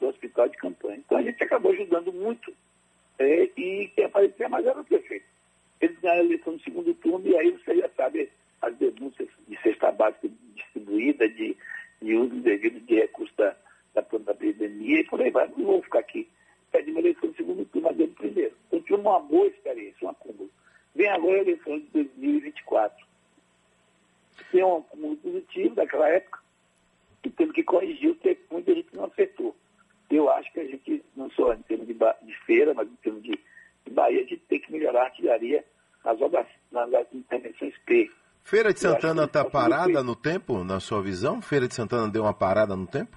do 0.00 0.08
hospital 0.08 0.48
de 0.48 0.56
campanha. 0.56 0.96
Então 0.96 1.18
a 1.18 1.22
gente 1.22 1.42
acabou 1.42 1.72
ajudando 1.72 2.12
muito 2.12 2.52
é, 3.18 3.44
e 3.56 3.88
quem 3.94 4.04
aparecia 4.04 4.48
mais 4.48 4.66
era 4.66 4.80
o 4.80 4.84
prefeito. 4.84 5.26
Eles 5.80 5.98
ganharam 6.00 6.22
a 6.22 6.24
eleição 6.24 6.52
no 6.54 6.60
segundo 6.60 6.94
turno 6.94 7.26
e 7.26 7.36
aí 7.36 7.50
você 7.52 7.76
já 7.76 7.88
sabe 7.96 8.30
as 8.60 8.76
denúncias 8.76 9.28
de 9.46 9.56
cesta 9.62 9.92
básica 9.92 10.28
distribuída, 10.54 11.28
de, 11.28 11.56
de 12.02 12.14
uso 12.14 12.34
indevido 12.34 12.80
de 12.80 12.94
recursos 12.96 13.34
da, 13.36 13.56
da, 13.94 14.00
da 14.00 14.34
pandemia 14.34 14.68
e 14.84 15.04
por 15.04 15.20
aí 15.20 15.30
vai. 15.30 15.48
Não 15.56 15.64
vou 15.64 15.82
ficar 15.82 16.00
aqui 16.00 16.28
pede 16.74 16.90
uma 16.90 16.98
eleição 16.98 17.28
no 17.28 17.36
segundo 17.36 17.64
turno, 17.66 17.86
mas 17.86 17.96
dentro 17.96 18.16
primeiro. 18.16 18.52
Então 18.66 18.80
tive 18.80 18.94
uma 18.94 19.20
boa 19.20 19.46
experiência, 19.46 20.08
um 20.08 20.10
acúmulo. 20.10 20.50
Vem 20.92 21.08
agora 21.08 21.38
a 21.38 21.42
eleição 21.42 21.78
de 21.78 21.86
2024. 21.92 23.06
Tem 24.50 24.64
um 24.64 24.78
acúmulo 24.78 25.16
positivo 25.18 25.74
daquela 25.76 26.08
época 26.08 26.40
e 27.22 27.30
temos 27.30 27.54
que 27.54 27.62
corrigir 27.62 28.10
o 28.10 28.16
que 28.16 28.36
muita 28.50 28.74
gente 28.74 28.88
não 28.92 29.04
acertou. 29.04 29.54
Eu 30.10 30.28
acho 30.30 30.52
que 30.52 30.60
a 30.60 30.64
gente, 30.64 31.04
não 31.16 31.30
só 31.30 31.54
em 31.54 31.62
termos 31.62 31.86
de, 31.86 31.94
de 31.94 32.38
feira, 32.44 32.74
mas 32.74 32.88
em 32.88 32.96
termos 32.96 33.22
de, 33.22 33.38
de 33.86 33.90
Bahia, 33.92 34.20
a 34.20 34.26
gente 34.26 34.42
tem 34.48 34.58
que 34.58 34.72
melhorar 34.72 35.02
a 35.02 35.04
artilharia 35.04 35.64
nas, 36.04 36.20
obras, 36.20 36.46
nas, 36.72 36.90
nas 36.90 37.06
intervenções 37.14 37.74
P. 37.86 38.10
Feira 38.42 38.74
de 38.74 38.80
Santana 38.80 39.24
está 39.24 39.44
parada 39.44 40.02
no 40.02 40.16
tempo, 40.16 40.64
na 40.64 40.80
sua 40.80 41.00
visão? 41.00 41.40
Feira 41.40 41.68
de 41.68 41.74
Santana 41.74 42.10
deu 42.10 42.22
uma 42.22 42.34
parada 42.34 42.76
no 42.76 42.86
tempo? 42.86 43.16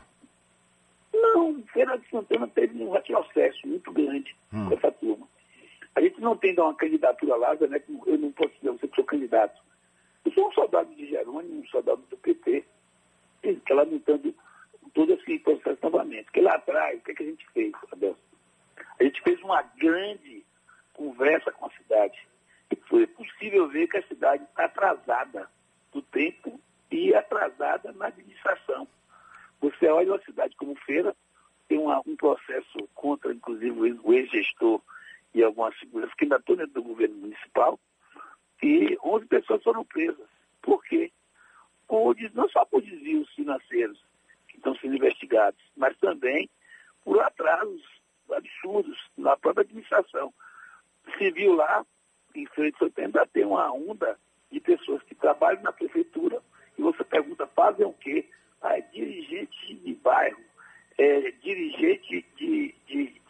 Não, 1.13 1.61
Feira 1.73 1.97
de 1.97 2.09
Santana 2.09 2.47
teve 2.47 2.81
um 2.83 2.91
retrocesso 2.91 3.67
muito 3.67 3.91
grande 3.91 4.35
hum. 4.53 4.69
com 4.69 4.73
essa 4.75 4.91
turma. 4.91 5.27
A 5.95 6.01
gente 6.01 6.21
não 6.21 6.37
tem 6.37 6.53
uma 6.59 6.75
candidatura 6.75 7.35
lá, 7.35 7.55
né? 7.55 7.81
Eu 8.05 8.17
não 8.17 8.31
posso 8.31 8.53
dizer 8.55 8.71
você 8.71 8.87
que 8.87 8.95
sou 8.95 9.03
candidato. 9.03 9.59
Eu 10.23 10.31
sou 10.31 10.47
um 10.47 10.51
soldado 10.51 10.93
de 10.93 11.07
Jerônimo, 11.07 11.61
um 11.61 11.67
soldado 11.67 12.03
do 12.09 12.17
PT, 12.17 12.63
que 13.41 13.49
está 13.49 13.73
lamentando 13.73 14.33
todo 14.93 15.13
esse 15.13 15.39
processo 15.39 15.79
novamente. 15.81 16.25
Porque 16.25 16.41
lá 16.41 16.55
atrás, 16.55 16.99
o 16.99 17.03
que, 17.03 17.11
é 17.11 17.15
que 17.15 17.23
a 17.23 17.25
gente 17.25 17.47
fez, 17.51 17.73
Adelson? 17.91 18.19
A 18.99 19.03
gente 19.03 19.21
fez 19.21 19.41
uma 19.41 19.61
grande 19.61 20.43
conversa 20.93 21.51
com 21.51 21.65
a 21.65 21.71
cidade. 21.71 22.27
E 22.71 22.75
foi 22.87 23.07
possível 23.07 23.67
ver 23.67 23.87
que 23.87 23.97
a 23.97 24.07
cidade 24.07 24.43
está 24.43 24.65
atrasada 24.65 25.49
do 25.91 26.01
tempo 26.01 26.59
e 26.91 27.13
atrasada 27.15 27.91
na 27.93 28.07
administração. 28.07 28.87
Você 29.61 29.87
olha 29.87 30.11
uma 30.11 30.23
cidade 30.23 30.55
como 30.57 30.75
Feira, 30.85 31.15
tem 31.67 31.77
uma, 31.77 32.01
um 32.05 32.15
processo 32.15 32.86
contra, 33.07 33.33
inclusive, 33.33 33.97
o 34.03 34.13
ex-gestor 34.13 34.81
e 35.33 35.41
algumas 35.41 35.77
seguranças 35.79 36.13
que 36.15 36.25
ainda 36.25 36.35
estão 36.35 36.57
dentro 36.57 36.73
do 36.73 36.83
governo 36.83 37.15
municipal, 37.15 37.79
e 38.61 38.97
11 39.01 39.25
pessoas 39.27 39.63
foram 39.63 39.85
presas. 39.85 40.27
Por 40.61 40.83
quê? 40.83 41.11
Por, 41.87 42.17
não 42.33 42.49
só 42.49 42.65
por 42.65 42.81
desvios 42.81 43.29
financeiros 43.33 43.97
que 44.49 44.57
estão 44.57 44.75
sendo 44.75 44.95
investigados, 44.95 45.61
mas 45.77 45.95
também 45.99 46.49
por 47.05 47.21
atrasos 47.21 47.81
absurdos 48.29 48.97
na 49.17 49.37
própria 49.37 49.63
administração. 49.63 50.33
Se 51.17 51.31
viu 51.31 51.53
lá, 51.53 51.85
em 52.35 52.45
frente 52.47 52.75
ao 52.81 52.91
ainda 52.97 53.25
tem 53.27 53.45
uma 53.45 53.71
onda 53.71 54.19
de 54.51 54.59
pessoas 54.59 55.01
que 55.03 55.15
trabalham 55.15 55.63
na 55.63 55.71
prefeitura 55.71 56.41
e 56.77 56.81
você 56.81 57.05
pergunta, 57.05 57.47
fazem 57.47 57.85
o 57.85 57.93
quê? 57.93 58.27
Ah, 58.61 58.77
é 58.77 58.81
dirigente 58.81 59.75
de 59.75 59.93
bairro, 59.95 60.41
é 60.97 61.31
dirigente 61.31 62.25
de, 62.35 62.75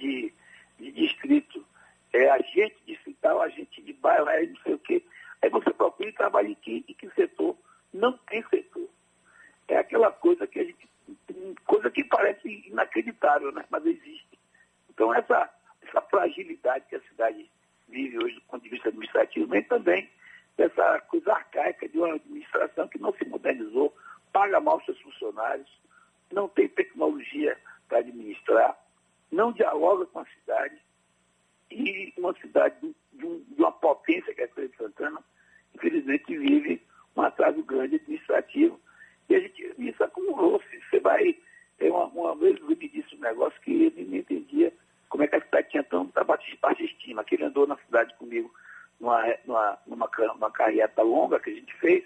de, 0.08 0.34
de, 0.80 0.92
distrito, 0.92 1.66
é 2.14 2.30
agente 2.30 2.78
distrital, 2.86 3.42
agente 3.42 3.82
de 3.82 3.94
bairro, 3.94 4.30
é 4.30 4.46
não 4.46 4.58
sei 4.62 4.74
o 4.74 4.80
quê. 4.80 5.04
Aí 5.42 5.50
você 5.50 5.72
procura 5.72 6.10
e 6.10 6.14
trabalha 6.14 6.48
em 6.48 6.56
que, 6.56 6.86
em 6.88 6.94
que 6.94 7.10
setor? 7.12 7.56
Não 7.94 8.18
tem 8.18 8.44
setor. 8.50 8.88
É 9.68 9.78
aquela 9.78 10.12
coisa 10.12 10.48
que 10.48 10.60
a 10.60 10.64
gente. 10.64 10.90
coisa 11.66 11.92
que 11.92 12.04
parece 12.06 12.48
inacreditável, 12.68 13.52
né? 13.52 13.66
Mas 13.70 13.86
existe. 13.86 14.40
Então 14.90 15.14
essa, 15.14 15.50
essa 15.82 16.02
fragilidade 16.02 16.86
que 16.90 16.96
a 16.96 17.02
cidade 17.02 17.50
vive 17.88 18.18
hoje 18.18 18.36
do 18.36 18.42
ponto 18.42 18.64
de 18.64 18.70
vista 18.70 18.90
administrativo, 18.90 19.48
vem 19.48 19.64
também 19.64 20.10
dessa 20.58 21.00
coisa 21.02 21.34
arcaica 21.34 21.88
de 21.88 21.98
uma 21.98 22.16
administração 22.16 22.88
que 22.88 23.00
não 23.00 23.14
se 23.14 23.26
modernizou, 23.26 23.96
paga 24.34 24.60
mal 24.60 24.82
seus 24.84 25.00
funcionários, 25.02 25.70
não 26.32 26.48
tem 26.50 26.68
tecnologia 26.68 27.58
para 27.88 28.00
administrar, 28.00 28.78
não 29.32 29.52
dialoga 29.52 30.06
com 30.08 30.20
a 30.20 30.26
cidade, 30.26 30.78
e 31.70 32.14
uma 32.18 32.34
cidade 32.36 32.76
de, 33.14 33.26
um, 33.26 33.40
de 33.40 33.62
uma 33.62 33.72
potência 33.72 34.34
que 34.34 34.42
é 34.42 34.46
a 34.46 34.50
Feira 34.50 34.70
de 34.70 34.78
Santana, 34.78 35.22
infelizmente 35.76 36.38
vive 36.38 36.82
um 37.16 37.22
atraso 37.22 37.62
grande 37.64 37.96
administrativo. 37.96 38.80
E 39.30 39.36
a 39.36 39.40
gente, 39.40 39.74
isso 39.78 40.04
acumulou-se. 40.04 40.82
Você 40.90 41.00
vai. 41.00 41.38
Uma, 41.82 42.06
uma 42.06 42.36
vez 42.36 42.56
ele 42.56 42.76
me 42.76 42.90
disse 42.90 43.16
um 43.16 43.20
negócio 43.20 43.60
que 43.62 43.72
ele 43.72 44.06
não 44.06 44.18
entendia 44.18 44.74
como 45.10 45.24
é 45.24 45.28
que 45.28 45.36
a 45.36 45.42
cidade 45.42 45.70
tinha 45.70 45.84
tanta 45.84 46.24
baixa 46.24 46.84
estima, 46.84 47.24
que 47.24 47.36
ele 47.36 47.46
andou 47.46 47.68
na 47.68 47.78
cidade 47.78 48.16
comigo 48.18 48.52
numa, 49.00 49.24
numa, 49.46 49.80
numa, 49.86 50.10
numa 50.34 51.04
longa 51.04 51.40
que 51.40 51.50
a 51.50 51.54
gente 51.54 51.74
fez. 51.76 52.04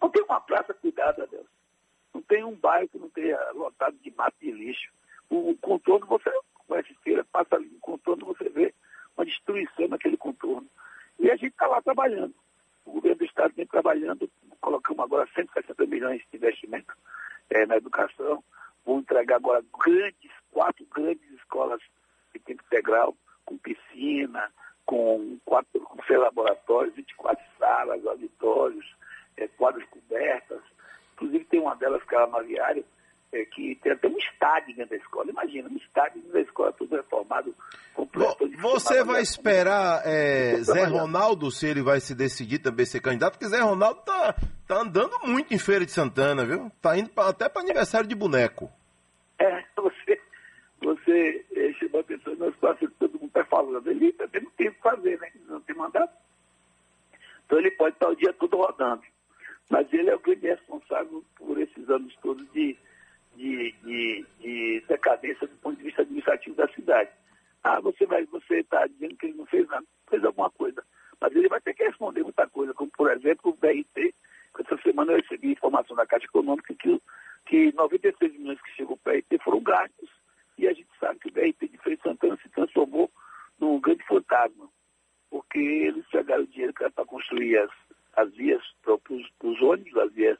Não 0.00 0.10
tem 0.10 0.22
uma 0.24 0.40
praça 0.40 0.74
cuidada, 0.74 1.26
Deus. 1.26 1.46
Não 2.12 2.22
tem 2.22 2.44
um 2.44 2.54
bairro 2.54 2.88
que 2.88 2.98
não 2.98 3.08
tenha 3.10 3.38
lotado 3.52 3.96
de 3.98 4.12
mato 4.16 4.36
e 4.40 4.50
lixo. 4.50 4.92
O, 5.30 5.50
o 5.50 5.58
contorno, 5.58 6.06
você 6.06 6.30
conhece 6.66 6.94
feira, 7.02 7.24
passa 7.24 7.56
ali 7.56 7.68
no 7.68 7.78
contorno, 7.80 8.26
você 8.26 8.48
vê 8.48 8.74
uma 9.16 9.24
destruição 9.24 9.88
naquele 9.88 10.16
contorno. 10.16 10.68
E 11.18 11.30
a 11.30 11.36
gente 11.36 11.52
está 11.52 11.66
lá 11.66 11.80
trabalhando. 11.82 12.34
O 12.84 12.92
governo 12.92 13.18
do 13.18 13.24
Estado 13.24 13.54
vem 13.54 13.66
trabalhando, 13.66 14.30
colocamos 14.60 15.04
agora 15.04 15.28
160 15.34 15.86
milhões 15.86 16.22
de 16.30 16.36
investimento 16.36 16.92
é, 17.50 17.64
na 17.66 17.76
educação. 17.76 18.42
Vou 18.84 18.98
entregar 18.98 19.36
agora 19.36 19.64
grandes, 19.78 20.30
quatro 20.50 20.84
grandes 20.86 21.30
escolas 21.32 21.80
de 22.32 22.40
tempo 22.40 22.62
integral, 22.66 23.16
com 23.44 23.56
piscina, 23.56 24.52
com 24.84 25.38
quatro 25.44 25.80
com 25.80 26.02
seis 26.04 26.18
laboratórios, 26.18 26.94
24 26.94 27.42
salas, 27.58 28.06
auditórios, 28.06 28.94
é, 29.36 29.48
cobertas. 29.48 30.60
Inclusive 31.14 31.44
tem 31.46 31.60
uma 31.60 31.76
delas 31.76 32.02
que 32.04 32.14
é 32.14 32.24
uma 32.24 32.42
viária, 32.42 32.84
é, 33.34 33.44
que 33.46 33.74
tem 33.82 33.92
até 33.92 34.06
um 34.06 34.16
estádio 34.16 34.76
dentro 34.76 34.90
da 34.90 34.96
escola. 34.96 35.28
Imagina, 35.28 35.68
um 35.68 35.76
estádio 35.76 36.20
dentro 36.20 36.32
da 36.32 36.40
escola, 36.40 36.72
tudo 36.72 36.94
reformado. 36.94 37.54
Completo, 37.92 38.48
Você 38.58 39.02
vai 39.02 39.22
esperar 39.22 40.02
é, 40.06 40.56
Zé 40.62 40.84
Ronaldo 40.84 41.50
se 41.50 41.66
ele 41.66 41.82
vai 41.82 42.00
se 42.00 42.14
decidir 42.14 42.60
também 42.60 42.86
ser 42.86 43.00
candidato, 43.00 43.32
porque 43.32 43.48
Zé 43.48 43.60
Ronaldo 43.60 44.02
tá, 44.02 44.36
tá 44.68 44.76
andando 44.80 45.18
muito 45.24 45.52
em 45.52 45.58
Feira 45.58 45.84
de 45.84 45.90
Santana, 45.90 46.44
viu? 46.44 46.70
Tá 46.80 46.96
indo 46.96 47.10
pra, 47.10 47.28
até 47.28 47.48
para 47.48 47.62
aniversário 47.62 48.08
de 48.08 48.14
boneco. 48.14 48.70
É, 49.40 49.64
você, 49.76 50.20
você 50.80 51.44
é, 51.56 51.72
chamou 51.72 51.98
a 51.98 52.00
atenção 52.00 52.36
na 52.36 52.52
situação 52.52 52.88
que 52.88 52.94
todo 52.94 53.18
mundo 53.18 53.26
está 53.26 53.44
falando. 53.44 53.90
Ele 53.90 54.12
também 54.12 54.42
não 54.42 54.50
tem 54.52 54.68
o 54.68 54.74
que 54.74 54.80
fazer, 54.80 55.18
né? 55.18 55.28
Não 55.48 55.60
tem 55.60 55.74
mandato. 55.74 56.14
Então 57.46 57.58
ele 57.58 57.72
pode 57.72 57.96
estar 57.96 58.08
o 58.08 58.16
dia 58.16 58.32
todo 58.32 58.56
rodando. 58.56 59.02
Mas 59.68 59.92
ele 59.92 60.10
é 60.10 60.14
o 60.14 60.20
grande 60.20 60.46
responsável 60.46 61.24
por 61.36 61.58
esses 61.58 61.88
anos 61.90 62.14
todos 62.22 62.46
de 62.52 62.76
de, 63.36 63.74
de, 63.82 64.26
de 64.40 64.84
decadência 64.88 65.46
do 65.46 65.56
ponto 65.56 65.76
de 65.76 65.84
vista 65.84 66.02
administrativo 66.02 66.56
da 66.56 66.68
cidade. 66.68 67.10
Ah, 67.62 67.80
você 67.80 68.06
vai, 68.06 68.24
você 68.26 68.60
está 68.60 68.86
dizendo 68.86 69.16
que 69.16 69.26
ele 69.26 69.38
não 69.38 69.46
fez 69.46 69.66
nada, 69.68 69.84
fez 70.08 70.24
alguma 70.24 70.50
coisa. 70.50 70.84
Mas 71.20 71.34
ele 71.34 71.48
vai 71.48 71.60
ter 71.60 71.74
que 71.74 71.84
responder 71.84 72.22
muita 72.22 72.46
coisa, 72.48 72.74
como 72.74 72.90
por 72.90 73.10
exemplo 73.10 73.50
o 73.50 73.56
BRT, 73.56 74.14
essa 74.58 74.76
semana 74.82 75.12
eu 75.12 75.16
recebi 75.16 75.52
informação 75.52 75.96
da 75.96 76.06
Caixa 76.06 76.26
Econômica 76.26 76.74
que, 76.74 77.00
que 77.46 77.72
96 77.74 78.32
milhões 78.34 78.60
que 78.62 78.70
chegou 78.72 78.96
para 78.96 79.12
o 79.12 79.16
BRT 79.16 79.42
foram 79.42 79.62
gastos. 79.62 80.10
E 80.56 80.68
a 80.68 80.72
gente 80.72 80.88
sabe 81.00 81.18
que 81.18 81.28
o 81.28 81.32
BRT 81.32 81.68
de 81.68 81.78
Feira 81.78 82.00
Santana 82.02 82.38
se 82.42 82.48
transformou 82.50 83.10
num 83.58 83.80
grande 83.80 84.04
fantasma, 84.06 84.68
porque 85.30 85.58
eles 85.58 86.06
pegaram 86.06 86.44
o 86.44 86.46
dinheiro 86.46 86.72
para 86.72 87.04
construir 87.04 87.58
as, 87.58 87.70
as 88.16 88.32
vias 88.34 88.62
para 88.82 88.94
os 88.94 89.53
ônibus, 89.64 89.96
as 89.96 90.38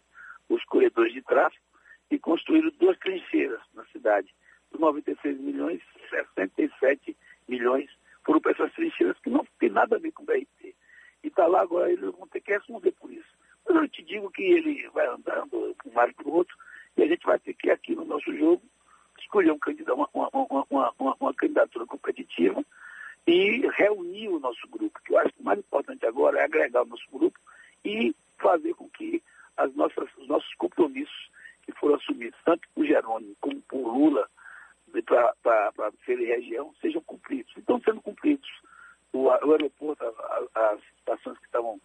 os 0.48 0.64
corredores 0.64 1.12
de 1.12 1.22
tráfego, 1.22 1.62
e 2.10 2.18
construíram 2.18 2.70
duas 2.78 2.98
trincheiras 2.98 3.60
na 3.74 3.84
cidade. 3.86 4.32
Dos 4.70 4.80
96 4.80 5.40
milhões, 5.40 5.80
67 6.10 7.16
milhões 7.48 7.90
foram 8.24 8.40
para 8.40 8.52
essas 8.52 8.72
trincheiras 8.72 9.18
que 9.20 9.30
não 9.30 9.46
tem 9.58 9.70
nada 9.70 9.96
a 9.96 9.98
ver 9.98 10.12
com 10.12 10.22
o 10.22 10.26
BRT. 10.26 10.74
E 11.22 11.28
está 11.28 11.46
lá 11.46 11.62
agora, 11.62 11.90
eles 11.90 12.10
vão 12.12 12.26
ter 12.28 12.40
que 12.40 12.52
responder 12.52 12.92
por 12.92 13.10
isso. 13.10 13.28
Mas 13.66 13.76
eu 13.76 13.88
te 13.88 14.02
digo 14.02 14.30
que 14.30 14.42
ele 14.42 14.88
vai 14.90 15.06
andando 15.06 15.74
de 15.82 15.90
um 15.90 15.94
lado 15.94 16.14
para 16.14 16.28
o 16.28 16.34
outro 16.34 16.56
e 16.96 17.02
a 17.02 17.06
gente 17.06 17.24
vai 17.24 17.38
ter 17.38 17.54
que, 17.54 17.70
aqui 17.70 17.94
no 17.94 18.04
nosso 18.04 18.34
jogo, 18.36 18.62
escolher 19.18 19.52
um 19.52 19.58
candidato, 19.58 19.94
uma, 19.94 20.08
uma, 20.12 20.66
uma, 20.70 20.94
uma, 20.98 21.16
uma 21.18 21.34
candidatura 21.34 21.86
competitiva 21.86 22.64
e 23.26 23.66
reunir 23.68 24.28
o 24.28 24.38
nosso 24.38 24.68
grupo, 24.68 25.00
que 25.04 25.14
eu 25.14 25.18
acho 25.18 25.32
que 25.32 25.40
o 25.40 25.44
mais 25.44 25.58
importante 25.58 26.04
agora 26.04 26.38
é 26.38 26.44
agregar 26.44 26.82
o 26.82 26.86
nosso 26.86 27.06
grupo 27.10 27.38
e 27.84 28.14
fazer 28.38 28.74
com 28.74 28.88
que 28.90 29.22
as 29.56 29.74
nossas, 29.74 30.08
os 30.18 30.28
nossos 30.28 30.52
compromissos 30.56 31.30
que 31.62 31.72
foram 31.72 31.94
assumidos, 31.94 32.38
tanto 32.44 32.68
por 32.74 32.84
Jerônimo 32.84 33.34
como 33.40 33.60
por 33.62 33.78
Lula, 33.78 34.28
para 35.02 35.72
a 35.78 35.92
feira 36.04 36.22
e 36.22 36.26
região, 36.26 36.74
sejam 36.80 37.02
cumpridos. 37.02 37.52
Estão 37.56 37.80
sendo 37.80 38.00
cumpridos. 38.00 38.48
O, 39.42 39.52
aeroporto, 39.52 40.04
as 40.54 40.80
situações 40.98 41.38
que 41.38 41.46
estavam 41.46 41.80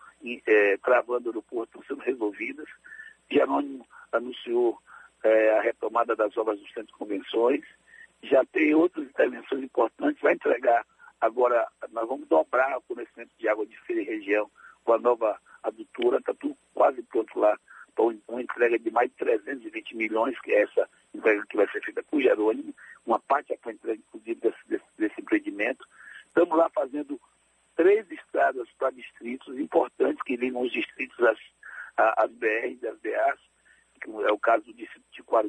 é, 0.45 0.77
travando 0.77 1.29
o 1.29 1.31
aeroporto 1.31 1.79
estão 1.79 1.83
sendo 1.95 2.05
resolvidas. 2.05 2.67
Jerônimo 3.31 3.85
anunciou 4.11 4.77
é, 5.23 5.57
a 5.57 5.61
retomada 5.61 6.15
das 6.15 6.35
obras 6.37 6.59
dos 6.59 6.67
centros 6.69 6.87
de 6.87 6.97
convenções. 6.97 7.63
Já 8.23 8.43
tem 8.45 8.73
outras 8.73 9.07
intervenções 9.07 9.63
importantes. 9.63 10.21
Vai 10.21 10.33
entregar 10.33 10.85
agora, 11.21 11.67
nós 11.91 12.07
vamos 12.07 12.27
dobrar 12.27 12.77
o 12.77 12.81
fornecimento 12.81 13.31
de 13.37 13.47
água 13.47 13.65
de 13.65 13.77
feira 13.81 14.01
e 14.01 14.05
região 14.05 14.49
com 14.83 14.93
a 14.93 14.99
nova 14.99 15.39
adutora. 15.63 16.17
Está 16.17 16.33
tudo 16.33 16.57
quase 16.73 17.01
pronto 17.03 17.39
lá 17.39 17.57
uma 18.27 18.41
entrega 18.41 18.79
de 18.79 18.89
mais 18.91 19.09
de 19.09 19.17
320 19.17 19.95
milhões, 19.95 20.39
que 20.39 20.51
é 20.51 20.61
essa 20.61 20.89
entrega 21.13 21.45
que 21.47 21.57
vai 21.57 21.69
ser 21.69 21.83
feita 21.83 22.03
por 22.03 22.21
Jerônimo, 22.21 22.73
uma 23.05 23.19
parte 23.19 23.57
foi 23.61 23.73
entregue, 23.73 24.03
inclusive, 24.07 24.39
desse, 24.39 24.67
desse, 24.67 24.85
desse 24.97 25.21
empreendimento. 25.21 25.85
Estamos 26.27 26.57
lá 26.57 26.69
fazendo 26.69 27.19
três 27.75 28.09
estradas 28.11 28.67
para 28.77 28.91
distritos 28.91 29.57
importantes 29.57 30.21
que 30.23 30.35
ligam 30.35 30.61
os 30.61 30.71
distritos 30.71 31.19
às, 31.25 31.39
às 31.97 32.31
BRs, 32.31 32.83
às 32.85 32.99
BAs, 32.99 33.39
que 34.01 34.09
é 34.09 34.31
o 34.31 34.39
caso 34.39 34.65
do 34.65 34.73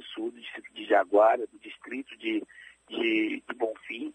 de 0.01 0.07
Quaruçu, 0.07 0.31
do 0.31 0.41
distrito 0.41 0.75
de 0.75 0.85
Jaguara, 0.87 1.47
do 1.47 1.59
distrito 1.59 2.17
de, 2.17 2.43
de, 2.89 3.43
de 3.47 3.55
Bonfim. 3.55 4.15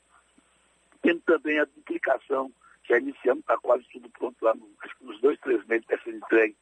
Tendo 1.02 1.21
também 1.21 1.60
a 1.60 1.65
duplicação, 1.65 2.52
já 2.88 2.98
iniciamos, 2.98 3.41
está 3.41 3.58
quase 3.58 3.86
tudo 3.91 4.10
pronto 4.10 4.43
lá, 4.43 4.54
no, 4.56 4.69
nos 5.02 5.19
dois, 5.21 5.39
três 5.39 5.63
meses 5.65 5.86
dessa 5.88 6.10
entrega, 6.10 6.54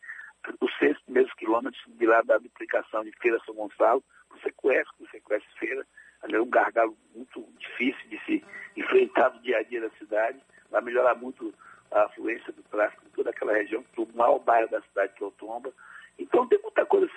os 0.59 0.77
seis 0.77 0.99
primeiros 1.01 1.33
quilômetros 1.35 1.81
de 1.87 2.05
lá 2.05 2.21
da 2.21 2.37
duplicação 2.37 3.03
de 3.03 3.11
Feira 3.21 3.39
São 3.45 3.55
Gonçalo, 3.55 4.03
você 4.29 4.51
conhece, 4.51 4.89
você 4.99 5.19
conhece 5.21 5.45
Feira, 5.57 5.85
é 6.23 6.41
um 6.41 6.49
gargalo 6.49 6.97
muito 7.15 7.47
difícil 7.59 8.09
de 8.09 8.19
se 8.25 8.43
enfrentar 8.75 9.33
no 9.33 9.41
dia 9.41 9.57
a 9.57 9.63
dia 9.63 9.81
da 9.81 9.89
cidade, 9.91 10.39
vai 10.69 10.81
melhorar 10.81 11.15
muito 11.15 11.53
a 11.91 12.05
afluência 12.05 12.51
do 12.51 12.63
tráfego 12.63 13.03
em 13.05 13.09
toda 13.09 13.29
aquela 13.29 13.53
região, 13.53 13.85
do 13.95 14.07
maior 14.15 14.39
bairro 14.39 14.69
da 14.69 14.81
cidade 14.81 15.13
que 15.13 15.23
é 15.23 15.27
o 15.27 15.31
Tomba. 15.31 15.71
Então 16.17 16.47
tem 16.47 16.59
muita 16.61 16.85
coisa 16.85 17.07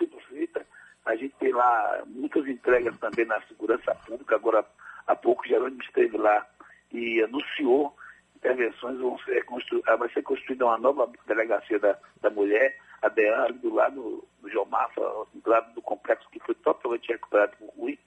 a 1.07 1.15
gente 1.15 1.35
tem 1.37 1.53
lá 1.53 2.03
muitas 2.07 2.47
entregas 2.47 2.99
também 2.99 3.25
na 3.25 3.41
segurança 3.43 3.95
pública, 4.07 4.35
agora 4.35 4.67
há 5.07 5.15
pouco 5.15 5.47
Jerônimo 5.47 5.81
esteve 5.83 6.19
lá 6.19 6.45
e 6.93 7.23
anunciou 7.23 7.97
intervenções. 8.35 8.99
Vão 8.99 9.17
ser 9.21 9.45
constru... 9.45 9.81
Ah, 9.87 9.97
vai 9.97 10.09
ser 10.11 10.23
construída 10.23 10.67
uma 10.67 10.79
nova 10.79 11.11
delegacia 11.27 11.79
da, 11.79 11.97
da 12.21 12.29
mulher, 12.31 12.77
a 13.03 13.09
DEAN, 13.09 13.53
do 13.63 13.73
lado 13.73 14.27
do 14.41 14.51
Geomafa, 14.51 15.01
do 15.33 15.49
lado 15.51 15.73
do 15.75 15.83
complexo 15.83 16.29
que 16.31 16.41
foi 16.41 16.55
totalmente 16.57 17.09
recuperado 17.09 17.57
por 17.57 17.69
ruim, 17.79 17.99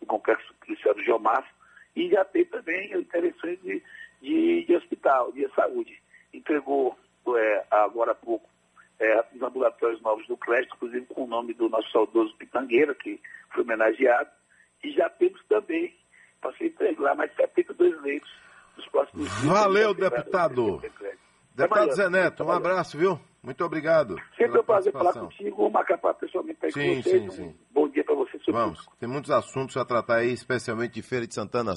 o 0.00 0.06
complexo 0.06 0.54
policial 0.64 0.94
do 0.94 1.02
Geomafa, 1.02 1.48
e 1.94 2.08
já 2.08 2.24
tem 2.24 2.46
também 2.46 2.92
intervenções 2.94 3.60
de, 3.60 3.82
de, 4.22 4.64
de 4.64 4.74
hospital, 4.74 5.32
de 5.32 5.46
saúde. 5.54 6.00
Entregou 6.32 6.96
é, 7.36 7.66
agora 7.70 8.12
há 8.12 8.14
pouco 8.14 8.47
é, 9.38 9.44
os 9.44 9.50
ambulatórios 9.50 10.00
novos 10.02 10.26
do 10.26 10.36
crédito, 10.36 10.74
inclusive 10.76 11.06
com 11.06 11.24
o 11.24 11.26
nome 11.26 11.54
do 11.54 11.68
nosso 11.68 11.90
saudoso 11.90 12.34
Pitangueira, 12.36 12.94
que 12.94 13.20
foi 13.52 13.62
homenageado, 13.62 14.30
e 14.84 14.92
já 14.92 15.08
temos 15.10 15.40
também, 15.48 15.94
para 16.40 16.52
ser 16.56 16.66
entregar 16.66 17.14
mais 17.14 17.34
72 17.34 18.00
leitos 18.02 18.30
nos 18.76 18.86
próximos 18.88 19.24
dias. 19.40 19.44
Valeu, 19.44 19.94
deputado. 19.94 20.82
Deputado 21.54 21.92
Zé 21.92 22.08
Neto, 22.08 22.44
um 22.44 22.52
abraço, 22.52 22.96
viu? 22.96 23.18
Muito 23.42 23.64
obrigado. 23.64 24.16
Sempre 24.36 24.58
é 24.58 24.60
um 24.60 24.64
prazer 24.64 24.92
falar 24.92 25.12
contigo, 25.12 25.70
marcar 25.70 25.98
pessoalmente 26.14 26.58
aí 26.62 26.72
sim, 26.72 26.96
com 26.96 27.02
vocês. 27.02 27.22
Sim, 27.22 27.30
sim. 27.30 27.48
Um 27.48 27.54
bom 27.72 27.88
dia 27.88 28.04
para 28.04 28.14
vocês. 28.14 28.42
Vamos, 28.48 28.86
tem 28.98 29.08
muitos 29.08 29.30
assuntos 29.30 29.76
a 29.76 29.84
tratar 29.84 30.16
aí, 30.16 30.32
especialmente 30.32 30.94
de 30.94 31.02
Feira 31.02 31.26
de 31.26 31.34
Santana. 31.34 31.74